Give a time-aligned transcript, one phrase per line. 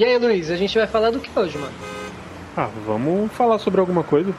[0.00, 1.74] E aí, Luiz, a gente vai falar do que hoje, mano?
[2.56, 4.34] Ah, vamos falar sobre alguma coisa.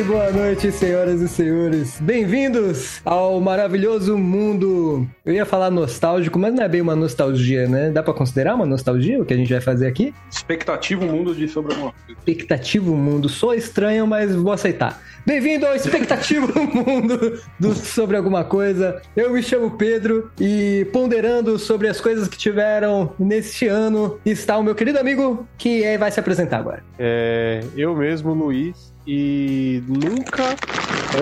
[0.00, 2.00] Tarde, boa noite, senhoras e senhores.
[2.00, 5.06] Bem-vindos ao maravilhoso mundo.
[5.24, 7.90] Eu ia falar nostálgico, mas não é bem uma nostalgia, né?
[7.90, 10.14] Dá pra considerar uma nostalgia o que a gente vai fazer aqui?
[10.30, 12.18] Expectativa mundo de sobre alguma coisa.
[12.18, 13.28] Expectativo mundo.
[13.28, 15.00] Sou estranho, mas vou aceitar.
[15.26, 19.02] Bem-vindo ao Expectativo Mundo do Sobre Alguma Coisa.
[19.14, 24.62] Eu me chamo Pedro e ponderando sobre as coisas que tiveram neste ano está o
[24.62, 26.82] meu querido amigo que é- vai se apresentar agora.
[26.98, 30.54] É, eu mesmo, Luiz, e nunca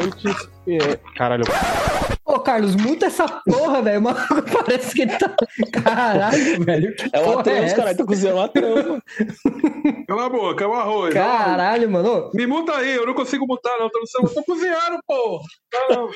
[0.05, 0.49] antes.
[0.69, 1.45] é, caralho,
[2.23, 4.03] Ô, Carlos, muta essa porra, velho.
[4.03, 4.19] Mano,
[4.53, 5.35] Parece que ele tá.
[5.83, 6.95] Caralho, velho.
[7.15, 7.77] É uma trans, essa?
[7.77, 7.97] caralho.
[7.97, 9.03] Tá cozinhando uma trans.
[10.07, 11.15] Cala a boca, é um arroz.
[11.15, 12.31] Caralho, mano.
[12.35, 13.89] Me muta aí, eu não consigo mutar, não.
[13.89, 14.99] Tô, no tô cozinhando,
[15.89, 16.11] não.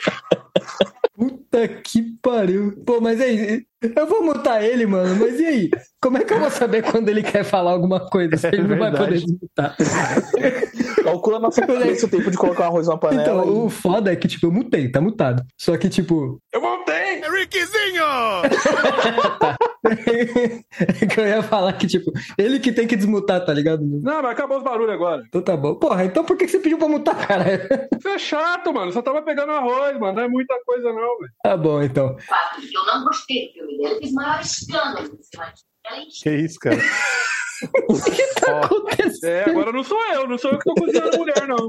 [1.16, 2.84] Puta que pariu.
[2.84, 3.64] Pô, mas aí,
[3.96, 5.16] eu vou mutar ele, mano.
[5.16, 5.70] Mas e aí?
[6.00, 8.66] Como é que eu vou saber quando ele quer falar alguma coisa se É ele
[8.68, 9.76] não vai poder desmutar?
[11.02, 13.22] Calcula na sua cabeça o tempo de colocar um arroz na panela.
[13.22, 15.42] Então, o foda é que, tipo, eu mutei, tá mutado.
[15.58, 17.02] Só que, tipo, Eu voltei!
[20.78, 23.82] é que eu ia falar que, tipo, ele que tem que desmutar, tá ligado?
[23.84, 25.22] Não, mas acabou os barulhos agora.
[25.26, 25.74] Então tá bom.
[25.74, 27.88] Porra, então por que você pediu pra mutar, cara?
[27.92, 28.92] Você é chato, mano.
[28.92, 30.14] Só tava pegando arroz, mano.
[30.14, 31.32] Não é muita coisa, não, velho.
[31.42, 32.16] Tá bom, então.
[32.18, 35.18] fato de que eu não gostei do dela, fez maior escândalo
[35.84, 36.76] é que isso, cara?
[37.88, 39.24] O que tá Ó, acontecendo?
[39.30, 40.26] É, agora não sou eu.
[40.26, 41.68] Não sou eu que tô cozinhando a mulher, não.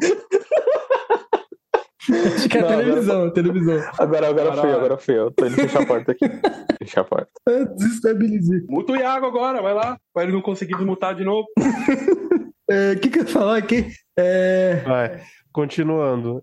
[2.35, 3.91] Acho que é Não, agora- televisão, televisão.
[3.99, 4.61] Agora, agora Caralho.
[4.61, 5.31] feio, agora feio.
[5.31, 6.25] Tô indo fechar a porta aqui.
[6.79, 7.29] Fechar a porta.
[7.47, 8.61] Eu desestabilizei.
[8.67, 9.95] Muta o Iago agora, vai lá.
[10.11, 11.47] Pra ele não conseguir desmutar de novo.
[12.71, 13.89] É, O que que eu ia falar aqui?
[14.17, 14.81] É...
[14.87, 16.41] Vai, continuando.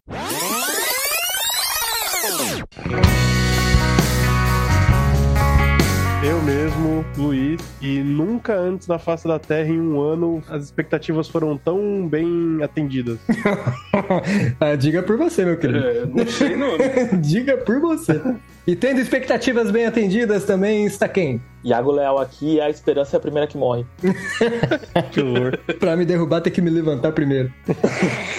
[7.16, 12.06] Luiz, e nunca antes na face da Terra em um ano as expectativas foram tão
[12.08, 13.18] bem atendidas.
[14.60, 15.86] ah, diga por você, meu querido.
[15.86, 16.70] É, não sei, não.
[17.20, 18.20] Diga por você.
[18.66, 21.40] E tendo expectativas bem atendidas também está quem?
[21.64, 23.84] Iago Leal aqui, a esperança é a primeira que morre.
[25.12, 25.58] Que horror.
[25.78, 27.52] Pra me derrubar, tem que me levantar primeiro.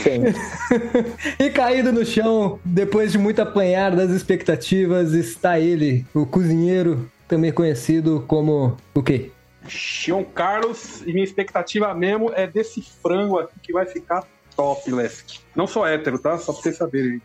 [0.03, 0.33] Sempre.
[1.39, 7.53] E caído no chão, depois de muito apanhar das expectativas, está ele, o cozinheiro, também
[7.53, 9.31] conhecido como o quê?
[9.65, 15.23] Xion Carlos, e minha expectativa mesmo é desse frango aqui que vai ficar topless.
[15.55, 16.37] Não sou hétero, tá?
[16.37, 17.21] Só pra vocês saberem.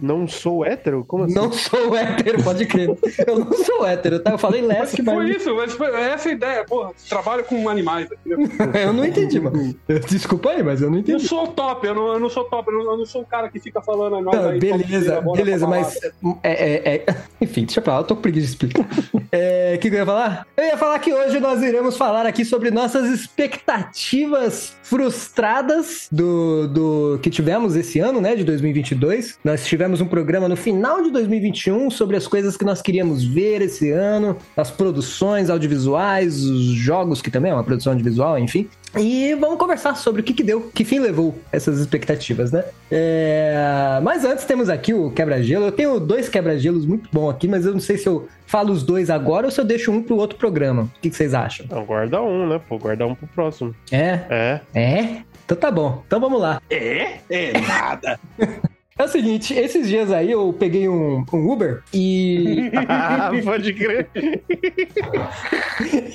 [0.00, 1.04] Não sou hétero?
[1.06, 1.34] Como assim?
[1.34, 2.96] Não sou hétero, pode crer.
[3.26, 4.30] Eu não sou hétero, tá?
[4.32, 6.92] Eu falei Mas lésbico, foi mas isso, mas foi essa a ideia, porra.
[7.08, 8.36] Trabalho com animais aqui.
[8.36, 8.48] né?
[8.84, 9.74] eu não entendi, mano.
[10.08, 11.26] Desculpa aí, mas eu não Eu entendi.
[11.26, 13.48] sou top, eu não, eu não sou top, eu não, eu não sou o cara
[13.48, 15.98] que fica falando a nós Não, aí, beleza, beleza, mas.
[16.42, 18.86] É, é, é- Enfim, deixa pra lá, eu tô com preguiça de explicar.
[19.32, 20.44] É, O que, que eu ia falar?
[20.56, 27.18] Eu ia falar que hoje nós iremos falar aqui sobre nossas expectativas frustradas do, do
[27.22, 29.38] que tivemos esse ano, né, de 2022.
[29.42, 33.62] Nós tivemos um programa no final de 2021 sobre as coisas que nós queríamos ver
[33.62, 38.68] esse ano, as produções audiovisuais, os jogos, que também é uma produção audiovisual, enfim.
[38.98, 42.64] E vamos conversar sobre o que, que deu, que fim levou essas expectativas, né?
[42.90, 45.66] É, Mas antes temos aqui o quebra-gelo.
[45.66, 48.82] Eu tenho dois quebra-gelos muito bons aqui, mas eu não sei se eu falo os
[48.82, 50.82] dois agora ou se eu deixo um pro outro programa.
[50.82, 51.64] O que, que vocês acham?
[51.70, 52.60] Não, guarda um, né?
[52.68, 53.74] Pô, guarda um pro próximo.
[53.92, 54.20] É?
[54.28, 54.60] É.
[54.74, 55.22] É?
[55.50, 56.00] Então tá bom.
[56.06, 56.62] Então vamos lá.
[56.70, 57.18] É?
[57.28, 58.20] É nada.
[58.98, 62.70] É o seguinte, esses dias aí eu peguei um, um Uber e
[63.44, 64.08] pode crer.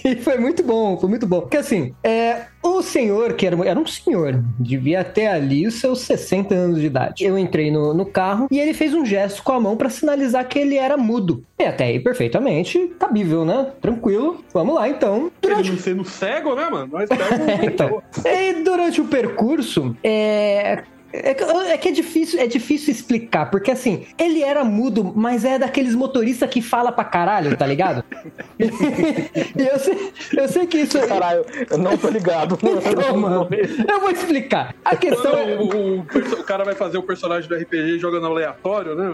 [0.05, 1.41] E foi muito bom, foi muito bom.
[1.41, 6.01] Porque assim, é, o senhor, que era, era um senhor, devia ter ali os seus
[6.01, 7.23] 60 anos de idade.
[7.23, 10.47] Eu entrei no, no carro e ele fez um gesto com a mão pra sinalizar
[10.47, 11.43] que ele era mudo.
[11.57, 13.71] E até aí, perfeitamente cabível, né?
[13.81, 14.43] Tranquilo.
[14.53, 15.31] Vamos lá, então.
[15.41, 16.89] Ele Durante não sendo cego, né, mano?
[16.91, 20.83] Nós pegamos então, e durante o percurso, é.
[21.23, 25.45] É que, é que é difícil, é difícil explicar, porque assim, ele era mudo, mas
[25.45, 28.03] é daqueles motoristas que fala pra caralho, tá ligado?
[28.59, 30.99] e eu sei, eu sei que isso.
[31.07, 32.57] Caralho, eu não tô ligado.
[32.85, 34.75] Então, mano, eu vou explicar.
[34.83, 36.05] A questão Quando é, o, o
[36.39, 39.13] o cara vai fazer o personagem do RPG jogando aleatório, né?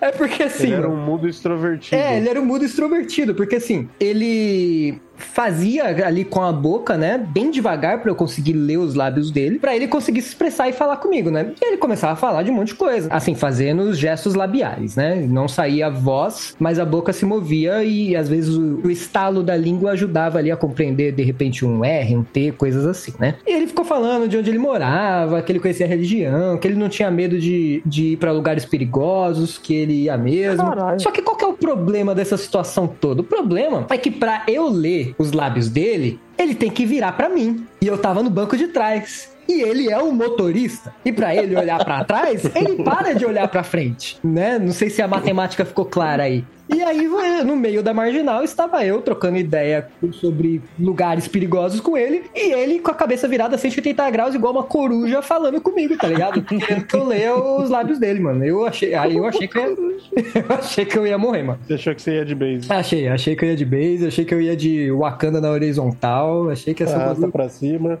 [0.00, 0.64] É porque assim.
[0.64, 2.00] Ele era um mudo extrovertido.
[2.00, 5.00] É, ele era um mudo extrovertido, porque assim, ele.
[5.16, 9.58] Fazia ali com a boca, né, bem devagar pra eu conseguir ler os lábios dele,
[9.58, 11.52] pra ele conseguir se expressar e falar comigo, né?
[11.60, 14.96] E ele começava a falar de um monte de coisa, assim, fazendo os gestos labiais,
[14.96, 15.24] né?
[15.28, 19.42] Não saía a voz, mas a boca se movia e às vezes o, o estalo
[19.42, 23.36] da língua ajudava ali a compreender de repente um R, um T, coisas assim, né?
[23.46, 26.76] E ele ficou falando de onde ele morava, que ele conhecia a religião, que ele
[26.76, 30.68] não tinha medo de, de ir pra lugares perigosos, que ele ia mesmo.
[30.68, 31.00] Caralho.
[31.00, 33.20] Só que qual que é o problema dessa situação toda?
[33.20, 37.28] O problema é que pra eu ler os lábios dele, ele tem que virar pra
[37.28, 37.66] mim.
[37.82, 39.34] E eu tava no banco de trás.
[39.48, 40.94] E ele é o motorista.
[41.04, 44.58] E pra ele olhar pra trás, ele para de olhar pra frente, né?
[44.58, 46.44] Não sei se a matemática ficou clara aí.
[46.68, 47.08] E aí,
[47.44, 52.78] no meio da marginal, estava eu trocando ideia sobre lugares perigosos com ele, e ele
[52.80, 56.42] com a cabeça virada 180 graus, igual uma coruja, falando comigo, tá ligado?
[56.42, 58.44] Querendo que eu leia os lábios dele, mano.
[58.44, 59.68] Eu achei, aí eu achei que eu ia,
[60.48, 61.58] eu achei que eu ia morrer, mano.
[61.66, 62.72] Você achou que você ia de base?
[62.72, 66.50] Achei, achei que eu ia de base, achei que eu ia de Wakanda na horizontal,
[66.50, 67.32] achei que ia ser um Arrasta bagulho.
[67.32, 67.98] pra cima.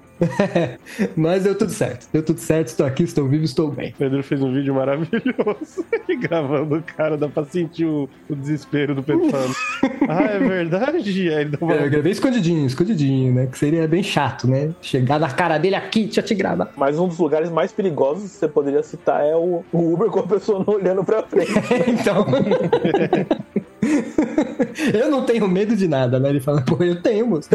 [1.14, 3.90] Mas deu tudo certo, deu tudo certo, estou aqui, estou vivo, estou bem.
[3.90, 5.84] O Pedro fez um vídeo maravilhoso.
[6.18, 9.54] gravando o cara, dá pra sentir o, o desespero do Pedro falando.
[10.08, 11.10] ah, é verdade?
[11.10, 11.74] Aí ele uma...
[11.74, 13.46] É, eu gravei escondidinho, escondidinho, né?
[13.46, 14.72] Que seria bem chato, né?
[14.80, 16.72] Chegar na cara dele aqui, deixa eu te gravar.
[16.76, 20.20] Mas um dos lugares mais perigosos que você poderia citar é o, o Uber com
[20.20, 21.52] a pessoa não olhando pra frente.
[21.88, 22.26] então.
[24.92, 26.30] eu não tenho medo de nada, né?
[26.30, 27.48] Ele fala, pô, eu tenho, moço.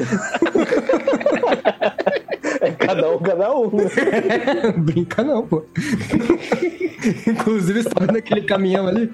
[2.61, 3.69] É cada um, cada um.
[3.71, 4.73] né?
[4.77, 5.63] Brinca não, pô.
[7.27, 9.09] Inclusive, estava naquele caminhão ali.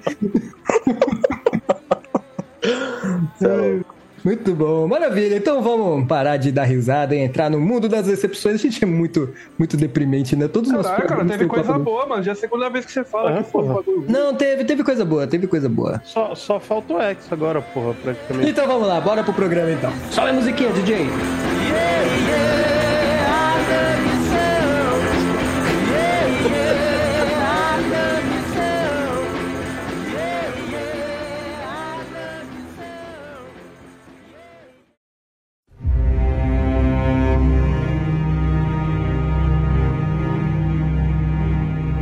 [4.24, 5.36] Muito bom, maravilha.
[5.36, 8.56] Então vamos parar de dar risada e entrar no mundo das decepções.
[8.56, 10.48] A gente é muito, muito deprimente, né?
[10.48, 12.22] Todos os nossos Caralho, cara, teve coisa papo- boa, mano.
[12.24, 13.74] Já é a segunda vez que você fala Ah, que porra.
[13.74, 14.04] bagulho.
[14.08, 16.02] Não, teve, teve coisa boa, teve coisa boa.
[16.04, 18.50] Só, só falta o X agora, porra, praticamente.
[18.50, 19.92] Então vamos lá, bora pro programa então.
[20.10, 21.06] Sobe a musiquinha, DJ.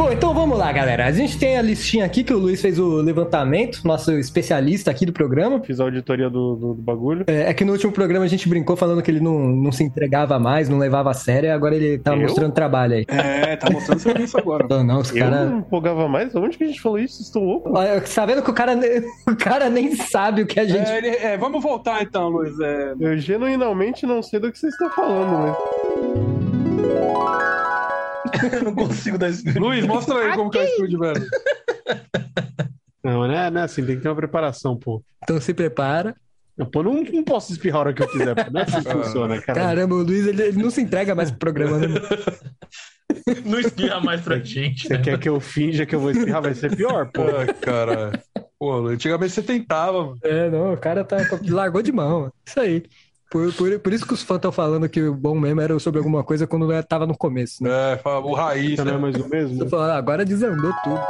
[0.05, 1.06] Bom, então vamos lá, galera.
[1.06, 5.06] A gente tem a listinha aqui que o Luiz fez o levantamento, nosso especialista aqui
[5.06, 5.62] do programa.
[5.62, 7.25] Fiz a auditoria do, do, do bagulho.
[7.27, 9.83] É, é que no último programa a gente brincou falando que ele não, não se
[9.83, 12.21] entregava mais, não levava a sério, e agora ele tá Eu?
[12.21, 13.06] mostrando trabalho aí.
[13.09, 14.67] É, tá mostrando serviço agora.
[14.69, 15.51] Não, não, os Eu caras.
[15.51, 16.35] não empolgava mais?
[16.35, 17.23] Onde que a gente falou isso?
[17.23, 17.71] Estou louco?
[17.75, 18.75] Olha, Sabendo que o cara,
[19.27, 20.87] o cara nem sabe o que a gente.
[20.87, 22.61] É, ele- é, vamos voltar então, Luiz.
[22.61, 26.34] É, Eu genuinamente não sei do que vocês estão falando, né?
[28.52, 29.50] Eu não consigo dar esse.
[29.58, 31.26] Luiz, mostra aí como que é o estúdio, velho.
[33.02, 33.50] Não, né?
[33.50, 35.02] Não é assim, tem que ter uma preparação, pô.
[35.23, 36.17] Então se prepara.
[36.56, 38.50] Eu, pô, não, não posso espirrar a hora que eu quiser, pô.
[38.50, 39.61] Não é assim que funciona, cara.
[39.61, 41.88] Caramba, o Luiz ele, ele não se entrega mais pro programa, né?
[43.44, 44.88] Não espirra mais pra gente.
[44.88, 46.43] Você quer que eu finja que eu vou espirrar?
[46.43, 47.23] Vai ser pior, pô.
[47.23, 48.23] Ai, cara.
[48.58, 50.19] Pô, Luiz, antigamente você tentava, mano.
[50.23, 51.19] É, não, o cara tá,
[51.49, 52.32] largou de mão.
[52.47, 52.82] Isso aí.
[53.35, 55.99] Por, por, por isso que os fãs estão falando que o bom mesmo era sobre
[55.99, 57.69] alguma coisa quando eu tava no começo, né?
[57.95, 58.79] É, o raiz.
[58.79, 58.97] Não é né?
[58.97, 59.69] mais o mesmo?
[59.69, 61.01] Falando, agora desandou tudo.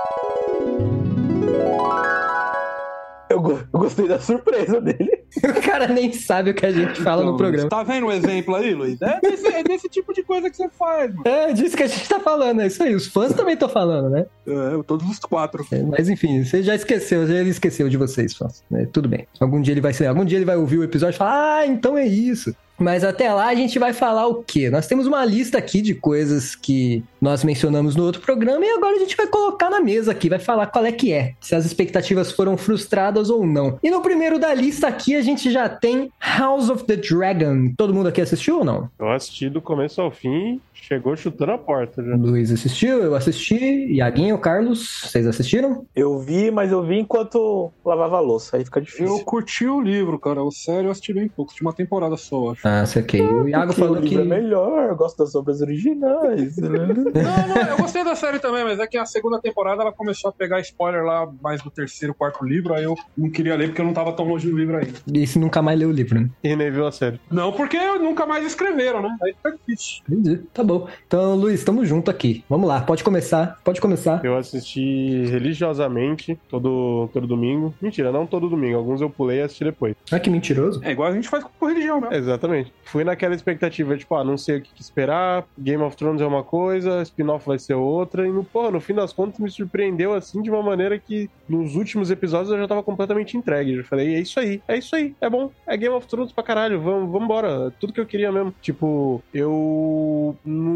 [3.35, 5.11] Eu, eu gostei da surpresa dele.
[5.43, 7.69] O cara nem sabe o que a gente fala Então, no programa.
[7.69, 9.03] Tá vendo um exemplo aí, Luiz?
[9.03, 11.27] É desse, é desse tipo de coisa que você faz, mano.
[11.27, 12.95] É disso que a gente tá falando, é isso aí.
[12.95, 14.27] Os fãs também estão falando, né?
[14.47, 15.67] É, todos os quatro.
[15.73, 18.63] É, Mas enfim, você já esqueceu, já ele esqueceu de vocês, fãs.
[18.71, 18.87] né?
[18.93, 19.27] Tudo bem.
[19.41, 21.67] Algum dia ele vai ser, algum dia ele vai ouvir o episódio e falar, ah,
[21.67, 22.55] então é isso.
[22.79, 24.71] Mas até lá a gente vai falar o quê?
[24.71, 28.97] Nós temos uma lista aqui de coisas que nós mencionamos no outro programa e agora
[28.97, 31.65] a gente vai colocar na mesa aqui, vai falar qual é que é, se as
[31.65, 33.79] expectativas foram frustradas ou não.
[33.83, 37.73] E no primeiro da lista aqui a gente já tem House of the Dragon.
[37.79, 38.91] Todo mundo aqui assistiu ou não?
[38.99, 42.15] Eu assisti do começo ao fim, chegou chutando a porta já.
[42.15, 45.87] Luiz assistiu, eu assisti, Iaguinho, Carlos, vocês assistiram?
[45.97, 48.59] Eu vi, mas eu vi enquanto lavava a louça.
[48.59, 49.07] Aí fica difícil.
[49.07, 50.43] Eu curti o livro, cara.
[50.43, 51.51] O sério, eu assisti bem pouco.
[51.51, 52.69] Assisti uma temporada só, acho.
[52.69, 53.23] Ah, saquei.
[53.23, 54.11] O Iago falou o que...
[54.11, 56.59] livro é melhor, eu gosto das obras originais.
[56.59, 56.95] né?
[57.15, 60.31] Não, não, eu gostei da série também, mas é que a segunda temporada ela começou
[60.31, 63.81] a pegar spoiler lá mais do terceiro, quarto livro, aí eu não queria ler porque
[63.81, 64.93] eu não tava tão longe do livro ainda.
[65.15, 66.31] Esse nunca mais leu o livro, né?
[66.43, 67.21] E nem viu a série.
[67.31, 69.17] Não, porque nunca mais escreveram, né?
[69.23, 70.03] Aí fica difícil.
[70.09, 70.43] Entendi.
[70.53, 70.89] Tá bom.
[71.07, 72.45] Então, Luiz, tamo junto aqui.
[72.49, 73.61] Vamos lá, pode começar.
[73.65, 74.25] Pode começar.
[74.25, 77.75] Eu assisti religiosamente todo, todo domingo.
[77.81, 78.77] Mentira, não todo domingo.
[78.77, 79.95] Alguns eu pulei e assisti depois.
[80.11, 80.81] Ah, que mentiroso.
[80.83, 82.09] É igual a gente faz com religião, né?
[82.13, 82.73] Exatamente.
[82.85, 85.45] Fui naquela expectativa, tipo, ah, não sei o que esperar.
[85.59, 88.27] Game of Thrones é uma coisa, spin-off vai ser outra.
[88.27, 91.77] E, no, pô, no fim das contas, me surpreendeu assim de uma maneira que nos
[91.77, 93.75] últimos episódios eu já tava completamente entregue.
[93.75, 95.51] Eu falei, é isso aí, é isso aí, é bom.
[95.67, 97.73] É Game of Thrones pra caralho, vamos, vamos embora.
[97.79, 98.55] Tudo que eu queria mesmo.
[98.61, 100.75] Tipo, eu não,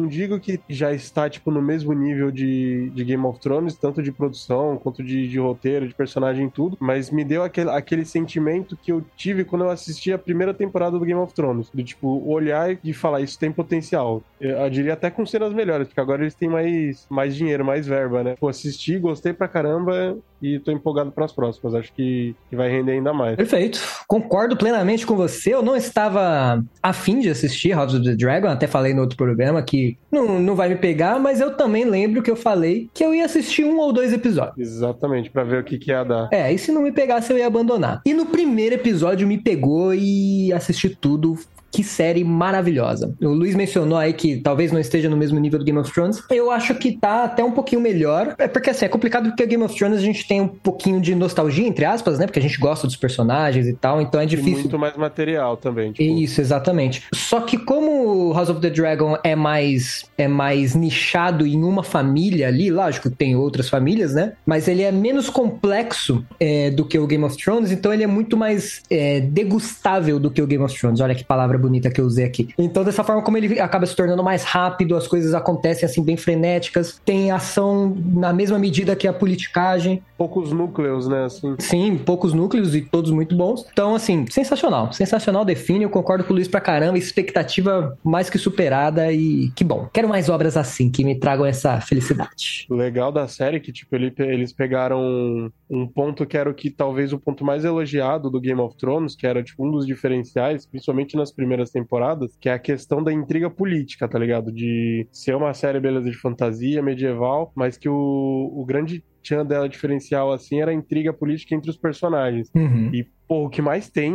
[0.00, 4.02] não digo que já está, tipo, no mesmo nível de, de Game of Thrones, tanto
[4.02, 8.76] de produção quanto de, de roteiro, de personagem, tudo, mas me deu aquele, aquele sentimento
[8.76, 11.70] que eu tive quando eu assisti a primeira temporada do Game of Thrones.
[11.72, 14.22] Do tipo, olhar e falar, isso tem potencial.
[14.40, 17.86] Eu, eu diria até com cenas melhores, porque agora eles têm mais, mais dinheiro, mais
[17.86, 18.34] verba, né?
[18.38, 21.74] Pô, assisti, gostei pra caramba e tô empolgado pras próximas.
[21.74, 23.36] Acho que, que vai render ainda mais.
[23.36, 23.80] Perfeito.
[24.08, 25.54] Concordo plenamente com você.
[25.54, 29.62] Eu não estava afim de assistir House of the Dragon, até falei no outro programa
[29.62, 33.14] que não, não vai me pegar, mas eu também lembro que eu falei que eu
[33.14, 34.58] ia assistir um ou dois episódios.
[34.58, 36.28] Exatamente, pra ver o que, que ia dar.
[36.32, 38.02] É, e se não me pegasse eu ia abandonar.
[38.04, 41.38] E no primeiro episódio me pegou e assisti tudo.
[41.72, 43.14] Que série maravilhosa.
[43.20, 46.22] O Luiz mencionou aí que talvez não esteja no mesmo nível do Game of Thrones.
[46.30, 48.34] Eu acho que tá até um pouquinho melhor.
[48.38, 51.00] É porque assim, é complicado porque o Game of Thrones a gente tem um pouquinho
[51.00, 52.26] de nostalgia, entre aspas, né?
[52.26, 54.60] Porque a gente gosta dos personagens e tal, então é E difícil.
[54.60, 55.92] muito mais material também.
[55.92, 57.04] Tipo, Isso, exatamente.
[57.14, 62.48] Só que como House of the Dragon é mais é mais nichado em uma família
[62.48, 64.34] ali, lógico que tem outras famílias, né?
[64.44, 68.06] Mas ele é menos complexo é, do que o Game of Thrones, então ele é
[68.06, 71.00] muito mais é, degustável do que o Game of Thrones.
[71.00, 72.48] Olha que palavra bonita que eu usei aqui.
[72.58, 76.16] Então, dessa forma, como ele acaba se tornando mais rápido, as coisas acontecem assim bem
[76.16, 80.02] frenéticas, tem ação na mesma medida que a politicagem.
[80.18, 81.24] poucos núcleos, né?
[81.24, 81.56] Assim.
[81.58, 83.66] Sim, poucos núcleos e todos muito bons.
[83.72, 84.92] Então, assim, sensacional.
[84.92, 85.84] Sensacional, define.
[85.84, 86.96] Eu concordo com o Luiz pra caramba.
[86.98, 89.88] Expectativa mais que superada e que bom.
[89.92, 92.66] Quero mais obras assim, que me tragam essa felicidade.
[92.70, 96.54] O legal da série é que, tipo, ele- eles pegaram um ponto que era o
[96.54, 99.86] que talvez o ponto mais elogiado do Game of Thrones, que era, tipo, um dos
[99.86, 104.52] diferenciais, principalmente nas primeiras temporadas, que é a questão da intriga política, tá ligado?
[104.52, 109.68] De ser uma série, beleza, de fantasia, medieval, mas que o, o grande tchan dela
[109.68, 112.50] diferencial, assim, era a intriga política entre os personagens.
[112.54, 112.90] Uhum.
[112.92, 114.12] E, pô, o que mais tem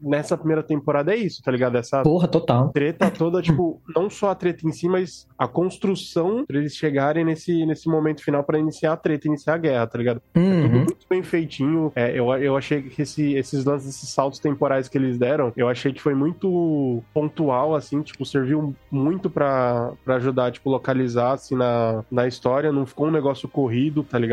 [0.00, 1.76] nessa primeira temporada é isso, tá ligado?
[1.76, 2.70] Essa Porra, total.
[2.70, 7.24] treta toda, tipo, não só a treta em si, mas a construção pra eles chegarem
[7.24, 10.22] nesse, nesse momento final pra iniciar a treta, iniciar a guerra, tá ligado?
[10.32, 10.68] Tudo Uhum.
[10.84, 11.92] muito bem feitinho.
[11.94, 15.68] É, eu, eu achei que esse- esses lances, esses saltos temporais que eles deram, eu
[15.68, 21.54] achei que foi muito pontual, assim, tipo, serviu muito pra, pra ajudar, tipo, localizar, assim,
[21.56, 22.72] na, na história.
[22.72, 24.27] Não ficou um negócio corrido, tá ligado?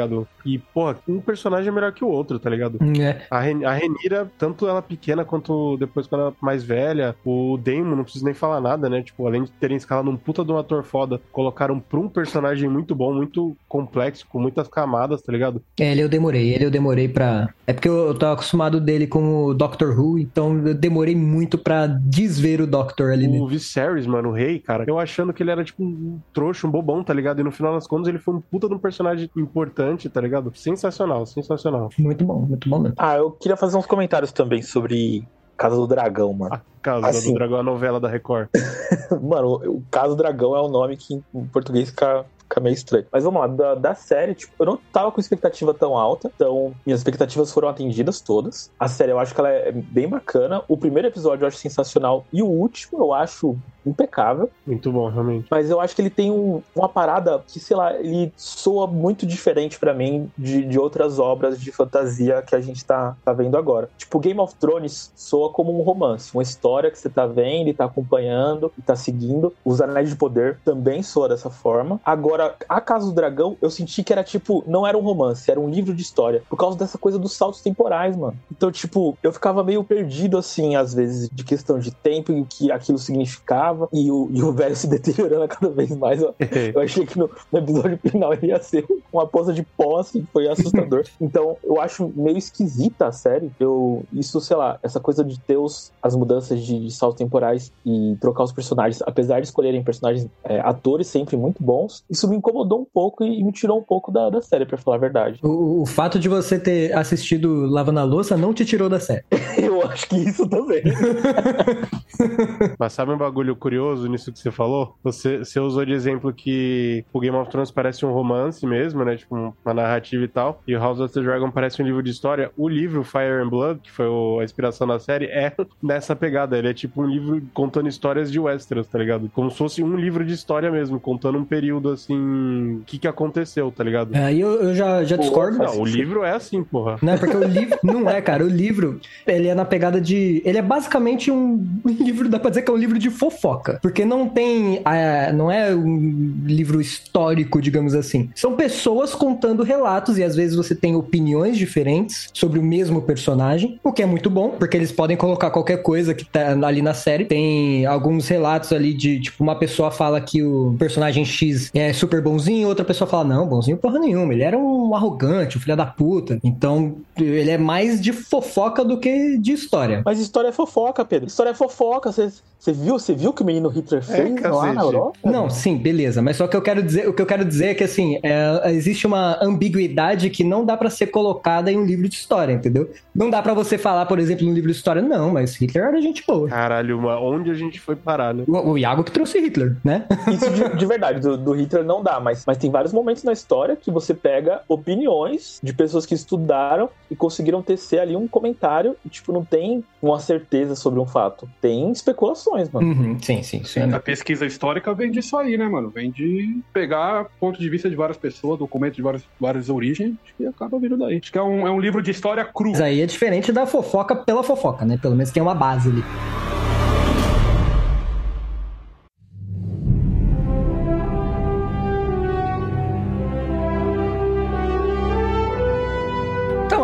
[0.45, 2.77] E, porra, um personagem é melhor que o outro, tá ligado?
[2.99, 3.21] É.
[3.29, 7.95] A, Ren a Renira, tanto ela pequena quanto depois quando ela mais velha, o Damon,
[7.95, 9.01] não preciso nem falar nada, né?
[9.01, 12.69] Tipo, além de terem escalado um puta de um ator foda, colocaram pra um personagem
[12.69, 15.61] muito bom, muito complexo, com muitas camadas, tá ligado?
[15.79, 17.49] É, ele eu demorei, ele eu demorei pra.
[17.65, 21.57] É porque eu, eu tô acostumado dele com o Doctor Who, então eu demorei muito
[21.57, 23.27] pra desver o Doctor ali.
[23.27, 23.39] né?
[23.39, 26.71] O Viserys, mano, o rei, cara, eu achando que ele era tipo um trouxa, um
[26.71, 27.39] bobão, tá ligado?
[27.39, 30.51] E no final das contas ele foi um puta de um personagem importante, tá ligado?
[30.55, 31.89] Sensacional, sensacional.
[31.97, 32.95] Muito bom, muito bom mesmo.
[32.97, 35.27] Ah, eu queria fazer uns comentários também sobre
[35.57, 36.53] Casa do Dragão, mano.
[36.55, 37.31] A casa Assim.
[37.31, 38.47] do dragão, a novela da Record.
[39.21, 43.05] Mano, o Casa do Dragão é um nome que em português fica, fica meio estranho.
[43.11, 46.73] Mas vamos lá, da, da série, tipo, eu não tava com expectativa tão alta, então
[46.85, 48.71] minhas expectativas foram atendidas todas.
[48.79, 50.63] A série eu acho que ela é bem bacana.
[50.67, 54.49] O primeiro episódio eu acho sensacional e o último eu acho impecável.
[54.65, 55.47] Muito bom, realmente.
[55.51, 59.25] Mas eu acho que ele tem um- uma parada que, sei lá, ele soa muito
[59.25, 63.57] diferente pra mim de, de outras obras de fantasia que a gente tá, tá vendo
[63.57, 63.89] agora.
[63.97, 67.73] Tipo, Game of Thrones soa como um romance, uma história que você tá vendo e
[67.73, 69.53] tá acompanhando e tá seguindo.
[69.63, 71.99] Os Anéis de Poder também soa dessa forma.
[72.03, 75.59] Agora, A Casa do Dragão, eu senti que era tipo, não era um romance, era
[75.59, 76.43] um livro de história.
[76.49, 78.37] Por causa dessa coisa dos saltos temporais, mano.
[78.51, 82.45] Então, tipo, eu ficava meio perdido, assim, às vezes, de questão de tempo e o
[82.45, 83.87] que aquilo significava.
[83.91, 86.21] E o, e o velho se deteriorando cada vez mais.
[86.21, 86.33] ó.
[86.73, 90.25] Eu achei que no, no episódio final ele ia ser uma poça de pó, assim,
[90.33, 91.03] foi assustador.
[91.21, 93.51] então, eu acho meio esquisita a série.
[93.59, 97.71] Eu, isso, sei lá, essa coisa de ter os, as mudanças de, de saltos temporais
[97.85, 102.34] e trocar os personagens, apesar de escolherem personagens, é, atores sempre muito bons, isso me
[102.35, 104.99] incomodou um pouco e, e me tirou um pouco da, da série, pra falar a
[104.99, 105.39] verdade.
[105.43, 109.23] O, o fato de você ter assistido Lavando a Louça não te tirou da série.
[109.61, 110.83] Eu acho que isso também.
[112.79, 114.95] Mas sabe um bagulho curioso nisso que você falou?
[115.03, 119.15] Você, você usou de exemplo que o Game of Thrones parece um romance mesmo, né?
[119.15, 120.61] Tipo, uma narrativa e tal.
[120.67, 122.51] E o House of the Dragon parece um livro de história.
[122.57, 125.51] O livro Fire and Blood, que foi o- a inspiração da série, é
[125.81, 126.57] nessa pegada.
[126.57, 129.29] Ele é tipo um livro contando histórias de Westeros, tá ligado?
[129.33, 132.97] Como se fosse um livro de história mesmo, contando um período, assim, em o que,
[132.97, 134.15] que aconteceu, tá ligado?
[134.15, 135.57] Aí eu, eu já, já discordo.
[135.57, 136.97] Não, o livro é assim, porra.
[137.01, 137.77] Não, porque o livro.
[137.83, 138.43] Não é, cara.
[138.43, 140.41] O livro, ele é na pegada de.
[140.45, 143.79] Ele é basicamente um livro, dá pra dizer que é um livro de fofoca.
[143.81, 144.81] Porque não tem.
[144.83, 148.29] ah, não é um livro histórico, digamos assim.
[148.35, 153.79] São pessoas contando relatos e às vezes você tem opiniões diferentes sobre o mesmo personagem,
[153.83, 156.93] o que é muito bom, porque eles podem colocar qualquer coisa que tá ali na
[156.93, 157.25] série.
[157.25, 162.04] Tem alguns relatos ali de, tipo, uma pessoa fala que o personagem X é super
[162.07, 165.85] bonzinho, outra pessoa fala, não, bonzinho porra nenhuma, ele era um arrogante, um filho da
[165.85, 166.39] puta.
[166.43, 170.01] Então, ele é mais de fofoca do que de história.
[170.05, 171.27] Mas história é fofoca, Pedro.
[171.27, 172.11] História é fofoca.
[172.11, 174.75] Você você viu, você viu que o menino Hitler fez lá cacete.
[174.75, 175.19] na Europa?
[175.23, 176.19] Não, sim, beleza.
[176.19, 178.71] Mas só que eu quero dizer, o que eu quero dizer é que assim, é,
[178.71, 182.89] existe uma ambiguidade que não dá pra ser colocada em um livro de história, entendeu?
[183.13, 186.01] Não dá pra você falar, por exemplo, num livro de história, não, mas Hitler era
[186.01, 186.47] gente boa.
[186.49, 188.45] Caralho, uma- onde a gente foi parar, né?
[188.47, 190.05] O, o Iago que trouxe Hitler, né?
[190.33, 193.33] Isso de, de verdade, do, do Hitler não dá, mas, mas tem vários momentos na
[193.33, 198.95] história que você pega opiniões de pessoas que estudaram e conseguiram tecer ali um comentário
[199.05, 201.49] e, tipo, não tem uma certeza sobre um fato.
[201.61, 202.87] Tem especulações, mano.
[202.87, 203.81] Uhum, sim, sim, sim.
[203.81, 205.89] A pesquisa histórica vem disso aí, né, mano?
[205.89, 210.45] Vem de pegar ponto de vista de várias pessoas, documentos de várias, várias origens, e
[210.45, 211.17] acaba vindo daí.
[211.17, 212.71] Acho que é um, é um livro de história cru.
[212.71, 214.97] Mas aí é diferente da fofoca pela fofoca, né?
[215.01, 216.03] Pelo menos tem uma base ali.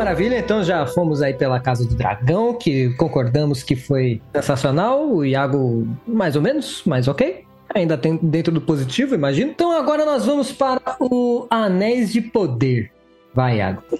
[0.01, 0.39] Maravilha.
[0.39, 5.07] Então já fomos aí pela Casa do Dragão, que concordamos que foi sensacional.
[5.07, 7.45] O Iago, mais ou menos, mas ok.
[7.73, 9.51] Ainda tem dentro do positivo, imagino.
[9.51, 12.91] Então agora nós vamos para o Anéis de Poder.
[13.33, 13.83] Vai, Iago.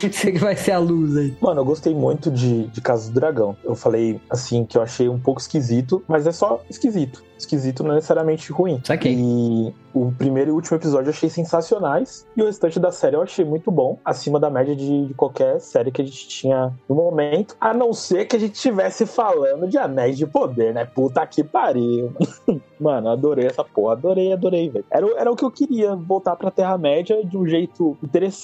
[0.00, 1.36] Você que vai ser a luz aí.
[1.40, 3.56] Mano, eu gostei muito de, de Casa do Dragão.
[3.64, 7.24] Eu falei, assim, que eu achei um pouco esquisito, mas é só esquisito.
[7.38, 8.80] Esquisito não é necessariamente ruim.
[8.82, 9.14] Saquei.
[9.14, 12.26] E o primeiro e último episódio eu achei sensacionais.
[12.36, 13.98] E o restante da série eu achei muito bom.
[14.04, 17.54] Acima da média de, de qualquer série que a gente tinha no momento.
[17.60, 20.86] A não ser que a gente estivesse falando de Anéis de Poder, né?
[20.86, 22.12] Puta que pariu.
[22.80, 23.92] Mano, adorei essa porra.
[23.92, 24.84] Adorei, adorei, velho.
[24.90, 25.94] Era, era o que eu queria.
[25.94, 28.35] Voltar pra Terra-média de um jeito interessante,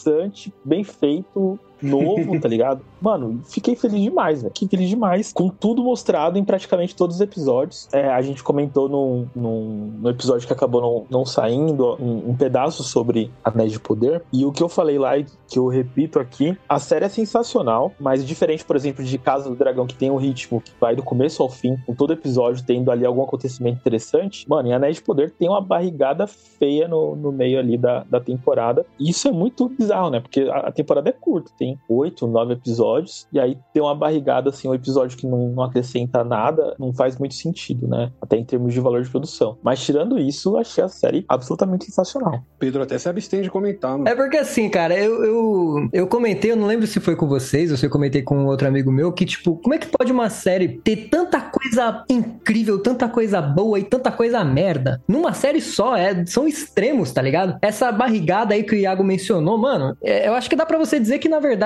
[0.64, 2.82] bem feito, novo, tá ligado?
[3.00, 4.52] Mano, fiquei feliz demais, velho.
[4.54, 5.32] Fiquei feliz demais.
[5.32, 7.88] Com tudo mostrado em praticamente todos os episódios.
[7.92, 12.36] É, a gente comentou num, num, no episódio que acabou não, não saindo um, um
[12.36, 14.22] pedaço sobre Anéis de Poder.
[14.32, 17.92] E o que eu falei lá e que eu repito aqui, a série é sensacional,
[18.00, 21.02] mas diferente, por exemplo, de Casa do Dragão, que tem um ritmo que vai do
[21.02, 25.02] começo ao fim, com todo episódio tendo ali algum acontecimento interessante, mano, em Anéis de
[25.02, 28.86] Poder tem uma barrigada feia no, no meio ali da, da temporada.
[28.98, 30.20] E isso é muito bizarro, né?
[30.20, 34.50] Porque a, a temporada é curta, tem oito, nove episódios, e aí tem uma barrigada,
[34.50, 38.11] assim, um episódio que não, não acrescenta nada, não faz muito sentido, né?
[38.21, 39.58] Até em termos de valor de produção.
[39.63, 42.41] Mas tirando isso, eu achei a série absolutamente sensacional.
[42.58, 44.08] Pedro até se abstém de comentar, mano.
[44.08, 47.71] É porque assim, cara, eu, eu, eu comentei, eu não lembro se foi com vocês
[47.71, 50.30] ou se eu comentei com outro amigo meu, que, tipo, como é que pode uma
[50.30, 55.97] série ter tanta coisa incrível, tanta coisa boa e tanta coisa merda numa série só?
[55.97, 57.58] É, são extremos, tá ligado?
[57.63, 60.99] Essa barrigada aí que o Iago mencionou, mano, é, eu acho que dá pra você
[60.99, 61.61] dizer que, na verdade,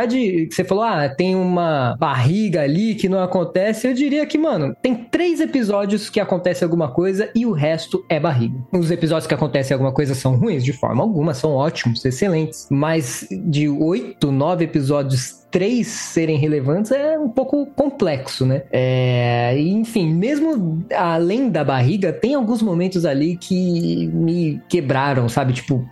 [0.50, 3.86] você falou, ah, tem uma barriga ali que não acontece.
[3.86, 8.18] Eu diria que, mano, tem três episódios que acontece alguma coisa e o resto é
[8.18, 8.58] barriga.
[8.72, 10.64] Os episódios que acontecem alguma coisa são ruins?
[10.64, 12.68] De forma alguma, são ótimos, excelentes.
[12.70, 18.64] Mas de oito, nove episódios, três serem relevantes é um pouco complexo, né?
[18.70, 25.54] É, enfim, mesmo além da barriga, tem alguns momentos ali que me quebraram, sabe?
[25.54, 25.82] Tipo,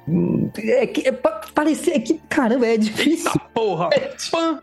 [0.59, 1.13] é é,
[1.53, 3.31] parecia é que, caramba, é difícil.
[3.53, 3.91] Porra!
[4.31, 4.61] Pã!